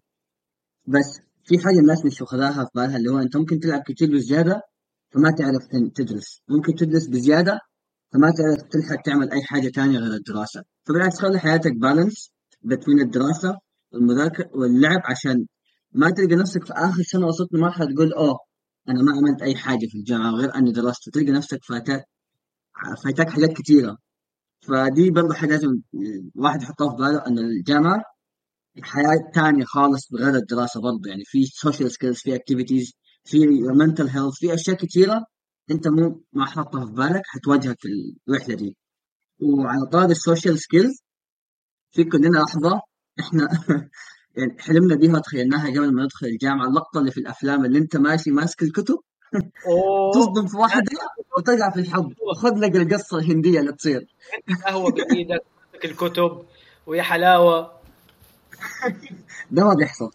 [0.87, 4.61] بس في حاجة الناس مش واخداها في بالها اللي هو انت ممكن تلعب كتير بزيادة
[5.11, 5.63] فما تعرف
[5.95, 6.43] تدرس.
[6.49, 7.61] ممكن تدرس بزيادة
[8.13, 10.63] فما تعرف تلحق تعمل أي حاجة تانية غير الدراسة.
[10.85, 12.31] فبالعكس خلي حياتك balance
[12.63, 13.59] بين الدراسة
[13.93, 15.47] والمذاكرة واللعب عشان
[15.93, 18.39] ما تلقى نفسك في آخر سنة وصلت لمرحلة تقول أوه
[18.89, 21.11] أنا ما عملت أي حاجة في الجامعة غير أني درست.
[21.11, 22.05] تلقى نفسك فاتك
[23.05, 23.99] فاتك حاجات كثيره
[24.61, 25.81] فدي برضه حاجة لازم
[26.37, 28.03] الواحد يحطها في باله إن الجامعة
[28.83, 32.93] حياة تانية خالص بغير الدراسة برضه يعني في social skills في activities
[33.25, 33.47] في
[33.77, 35.25] mental health في أشياء كثيره
[35.71, 37.89] أنت مو ما حاطها في بالك حتواجهك في
[38.29, 38.77] الرحلة دي.
[39.43, 41.03] وعلى طاري ال social skills
[41.93, 42.81] في كلنا لحظة
[43.21, 43.49] إحنا
[44.37, 48.31] يعني حلمنا بيها وتخيلناها قبل ما ندخل الجامعة اللقطة اللي في الأفلام اللي أنت ماشي
[48.31, 48.99] ماسك الكتب
[50.15, 50.93] تصدم في واحدة
[51.39, 54.07] وتقع في الحب وخذ لك القصة الهندية اللي تصير.
[54.65, 56.43] قهوة بإيدك ماسك الكتب
[56.87, 57.73] ويا حلاوة.
[59.51, 60.11] ده ما بيحصل.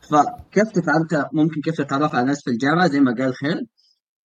[0.00, 3.66] فكيف تتعرف ممكن كيف تتعرف على ناس في الجامعة؟ زي ما قال خير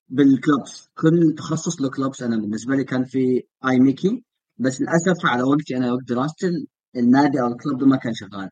[0.09, 0.89] بال clubs.
[1.01, 2.21] كل تخصص له clubs.
[2.21, 4.23] أنا بالنسبة لي كان في IMechE
[4.57, 8.49] بس للأسف على وقتي أنا وقت دراستي النادي أو ال club ما كان شغال.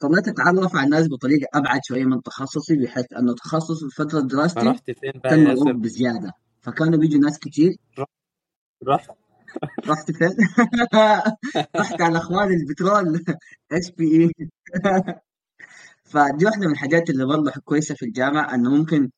[0.00, 4.60] فاضطريت اتعرف على الناس بطريقة أبعد شوية من تخصصي بحيث انه تخصص في فتره دراستي
[4.60, 6.32] فرحت فين بقى كان ياسر بزيادة.
[6.60, 7.76] فكانوا بيجوا ناس كتير.
[8.88, 9.10] رحت
[9.86, 10.28] رحت؟ فين؟
[11.80, 13.24] رحت على أخوان البترول
[13.72, 14.30] SPE.
[16.12, 19.10] فدي واحدة من الحاجات اللي برضه كويسة في الجامعة إنه ممكن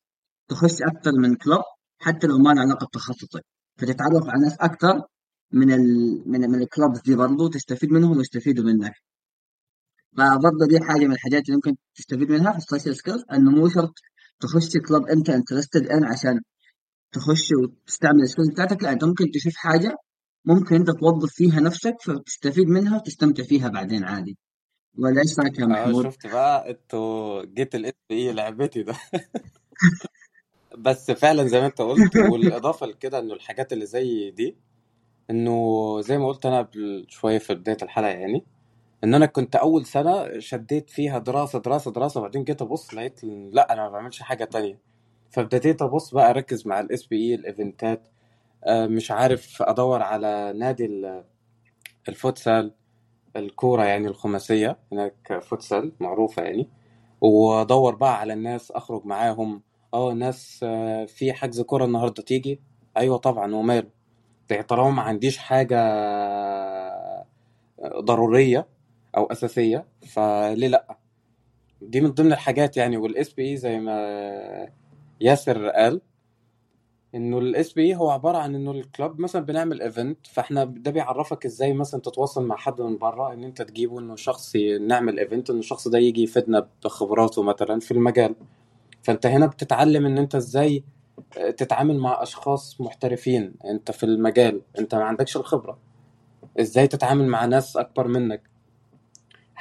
[0.47, 1.61] تخش أكثر من club
[1.99, 3.45] حتى لو ما له علاقة بتخصصك.
[3.77, 5.01] فتتعرف على ناس أكثر
[5.51, 8.93] من ال من من ال clubs دي برضه تستفيد منهم ويستفيدوا منك.
[10.17, 13.69] فبرضه دي حاجة من الحاجات اللي ممكن تستفيد منها في ال social skills إنه مو
[13.69, 13.93] شرط
[14.39, 16.41] تخش club أنت interested in عشان
[17.11, 19.95] تخش وتستعمل ال skills بتاعتك لا أنت ممكن تشوف حاجة
[20.45, 24.37] ممكن أنت توظف فيها نفسك فتستفيد منها وتستمتع فيها بعدين عادي.
[24.99, 28.95] ولا إيش رايك يا آه محمود؟ شفت بقى؟ إنتوا جيت ال SPE لعبتي ده.
[30.77, 34.55] بس فعلا زي ما أنت قلت والإضافة لكده إنه الحاجات اللي زي دي
[35.29, 38.45] إنه زي ما قلت أنا قبل شوية في بداية الحلقة يعني
[39.03, 43.73] إن أنا كنت أول سنة شديت فيها دراسة دراسة دراسة وبعدين جيت أبص لقيت لأ
[43.73, 44.79] أنا ما بعملش حاجة تانية.
[45.31, 48.07] فابتديت أبص بقى أركز مع ال SPE ال event ات
[48.69, 51.23] مش عارف أدور على نادي ال-
[52.09, 52.73] الفوتسال
[53.35, 56.69] الكورة يعني الخماسية هناك فوتسال معروفة يعني.
[57.21, 59.61] وأدور بقى على الناس أخرج معاهم.
[59.93, 62.61] آه ناس آه، في حجز كورة النهارده تيجي؟
[62.97, 63.89] أيوه طبعا وماله
[64.49, 65.77] ده طالما ما عنديش حاجة
[67.99, 68.67] ضرورية
[69.17, 69.85] أو أساسية.
[70.07, 70.97] فليه لأ؟
[71.81, 72.97] دي من ضمن الحاجات يعني.
[72.97, 74.69] وال SPE زي ما
[75.21, 76.01] ياسر قال
[77.15, 81.45] إنه ال SPE هو عبارة عن إنه ال club مثلا بنعمل event فإحنا ده بيعرفك
[81.45, 85.59] إزاي مثلا تتواصل مع حد من بره إن أنت تجيبه إنه شخص نعمل event إنه
[85.59, 88.35] الشخص ده يجي يفيدنا بخبراته مثلا في المجال.
[89.03, 90.83] فأنت هنا بتتعلم إن أنت إزاي
[91.57, 93.53] تتعامل مع أشخاص محترفين.
[93.65, 95.77] أنت في المجال أنت ما عندكش الخبرة.
[96.59, 98.52] إزاي تتعامل مع ناس أكبر منك؟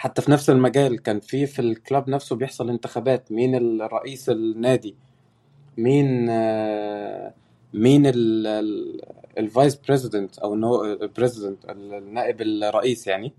[0.02, 3.32] حتى في نفس المجال كان في في ال club نفسه بيحصل انتخابات.
[3.32, 4.94] مين الرئيس النادي؟
[5.78, 7.34] مين آه،
[7.74, 8.02] مين
[9.38, 13.32] ال vice president أو no president النائب الرئيس يعني.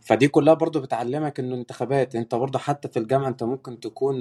[0.00, 2.16] فدي كلها برضو بتعلمك إنه انتخابات.
[2.16, 4.16] أنت برضو حتى في الجامعة أنت ممكن تكون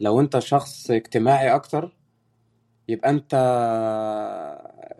[0.00, 1.96] لو أنت شخص اجتماعي أكتر
[2.88, 3.34] يبقى أنت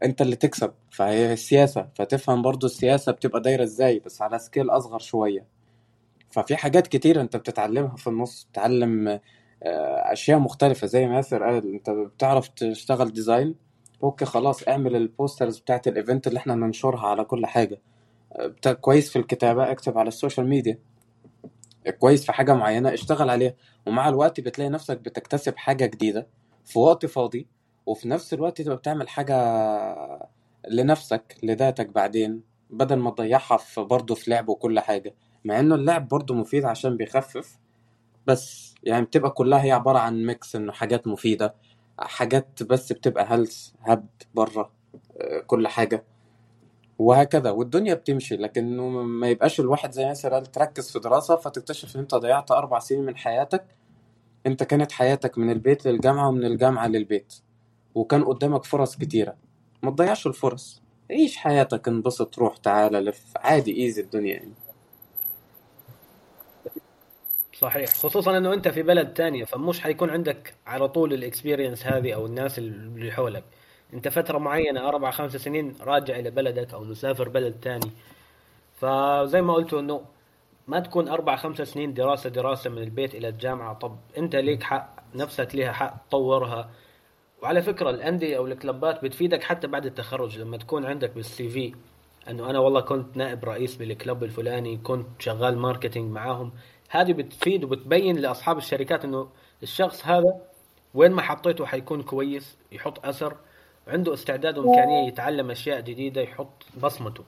[0.03, 0.73] أنت اللي تكسب.
[0.91, 1.89] فهي السياسة.
[1.95, 5.58] فتفهم برضو السياسة بتبقى دايرة إزاي بس على scale أصغر شوية.
[6.43, 9.21] ففي حاجات كتير انت بتتعلمها في النص بتتعلم آه،
[10.13, 13.55] أشياء مختلفة زي ما ياسر قال انت بتعرف تشتغل design
[14.03, 17.81] okay خلاص اعمل ال posters بتاعت ال event اللي إحنا ننشرها على كل حاجة.
[18.41, 20.79] بتا- كويس في الكتابة اكتب على ال social media.
[21.99, 23.55] كويس في حاجة معينة اشتغل عليها.
[23.87, 26.27] ومع الوقت بتلاقي نفسك بتكتسب حاجة جديدة
[26.65, 27.47] في وقت فاضي
[27.87, 29.35] وفي نفس الوقت تبقى بتعمل حاجة
[30.71, 35.15] لنفسك لذاتك بعدين بدل ما تضيعها في برضه في لعب وكل حاجة.
[35.45, 37.59] مع إنه اللعب برضه مفيد عشان بيخفف
[38.27, 41.55] بس يعني بتبقى كلها هي عبارة عن ميكس إنه حاجات مفيدة
[41.99, 44.71] حاجات بس بتبقى هلس هبد بره
[45.21, 46.05] آه، كل حاجة
[46.99, 48.37] وهكذا والدنيا بتمشي.
[48.37, 52.79] لكنه ما يبقاش الواحد زي مثلا قال تركز في دراسة فتكتشف إن أنت ضيعت أربع
[52.79, 53.65] سنين من حياتك
[54.47, 57.35] أنت كانت حياتك من البيت للجامعة ومن الجامعة للبيت
[57.95, 59.37] وكان قدامك فرص كتيرة.
[59.83, 60.83] ما تضيعش الفرص.
[61.11, 64.53] عيش حياتك انبسط روح تعالى لف عادي easy الدنيا يعني.
[67.59, 67.89] صحيح.
[67.89, 72.27] خصوصا إنه أنت في بلد تانية فمش حيكون عندك على طول ال experience هذه أو
[72.27, 73.45] الناس اللي حولك.
[73.95, 77.91] أنت فترة معينة أربع خمس سنين راجع إلى بلدك أو مسافر بلد تاني.
[78.75, 80.05] فزي ما قلت إنه
[80.69, 83.75] ما تكون أربع خمس سنين دراسة دراسة من البيت إلى الجامعة.
[83.75, 86.71] طب أنت ليك حق نفسك ليها حق تطورها
[87.43, 90.39] وعلى فكرة الأندية أو الكلبات بتفيدك حتى بعد التخرج.
[90.39, 91.75] لما تكون عندك بالسي في
[92.31, 96.53] أنه أنا والله كنت نائب رئيس بالكلب الفلاني كنت شغال ماركتينج معاهم.
[96.89, 99.29] هذه بتفيد وبتبين لأصحاب الشركات أنه
[99.63, 100.41] الشخص هذا
[100.95, 103.37] وين ما حطيته حيكون كويس يحط أثر
[103.89, 107.25] عنده استعداد وإمكانية يتعلم أشياء جديدة يحط بصمته.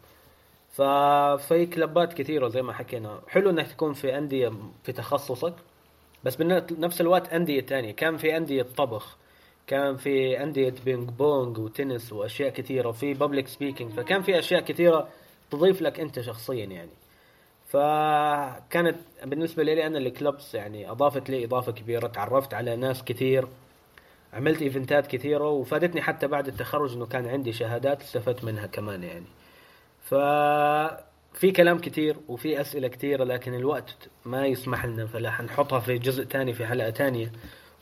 [0.73, 3.21] ففي كلبات كثيرة زي ما حكينا.
[3.29, 4.53] حلو إنك تكون في أندية
[4.83, 5.55] في تخصصك
[6.25, 7.93] بس بنفس الوقت أندية تانية.
[7.93, 9.17] كان في أندية طبخ
[9.67, 15.09] كان في أندية بينج بونج وتنس وأشياء كثيرة وفي public speaking فكان في أشياء كثيرة
[15.51, 16.91] تضيف لك أنت شخصيا يعني.
[17.71, 23.49] فكانت بالنسبة لي أنا ال clubs يعني أضافت لي إضافة كبيرة تعرفت على ناس كثير
[24.33, 29.03] عملت event ات كثيرة وفادتني حتى بعد التخرج إنه كان عندي شهادات استفدت منها كمان
[29.03, 29.27] يعني.
[30.03, 36.25] ففي كلام كثير وفي أسئلة كثيرة لكن الوقت ما يسمح لنا فلا حنحطها في جزء
[36.25, 37.33] تاني في حلقة تانية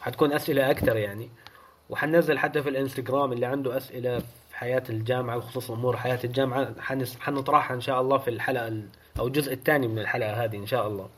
[0.00, 1.30] وحتكون أسئلة أكثر يعني.
[1.90, 4.22] وحننزل حتى في الإنستغرام اللي عنده أسئلة
[4.58, 7.18] في حياة الجامعة وخصوصا أمور حياة الجامعة حنس...
[7.20, 8.88] حنطرحها إن شاء الله في الحلقة ال...
[9.18, 11.08] أو الجزء الثاني من الحلقة هذه إن شاء الله.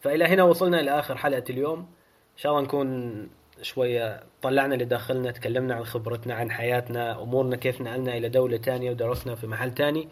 [0.00, 1.78] فإلى هنا وصلنا إلى آخر حلقة اليوم.
[1.78, 3.28] إن شاء الله نكون
[3.62, 8.90] شوية طلعنا اللي داخلنا تكلمنا عن خبرتنا عن حياتنا أمورنا كيف نقلنا إلى دولة ثانية
[8.90, 10.08] ودرسنا في محل ثاني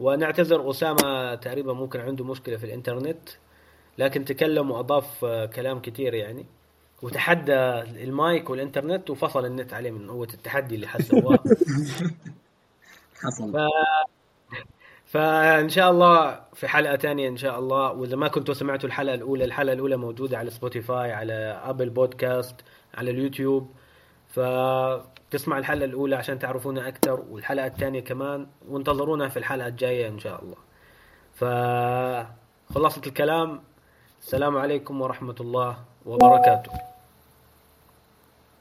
[0.00, 3.28] ونعتذر أسامة تقريبا ممكن عنده مشكلة في الإنترنت
[3.98, 5.24] لكن تكلم وأضاف
[5.54, 6.46] كلام كثير يعني.
[7.02, 7.52] وتحدى
[8.04, 11.38] المايك والإنترنت وفصل النت عليه من قوة التحدي اللي حسواه
[13.22, 13.52] حصل.
[13.52, 13.56] ف...
[15.06, 17.92] فإن شاء الله في حلقة ثانية إن شاء الله.
[17.92, 21.34] وإذا ما كنتوا سمعتوا الحلقة الأولى الحلقة الأولى موجودة على Spotify على
[21.64, 22.56] Apple Podcast
[22.94, 23.70] على اليوتيوب.
[24.28, 30.42] فتسمع الحلقة الأولى عشان تعرفونا أكثر والحلقة الثانية كمان وانتظرونا في الحلقة الجاية إن شاء
[30.42, 30.56] الله.
[31.34, 33.62] فخلاصه الكلام.
[34.20, 35.76] السلام عليكم ورحمة الله
[36.06, 36.91] وبركاته.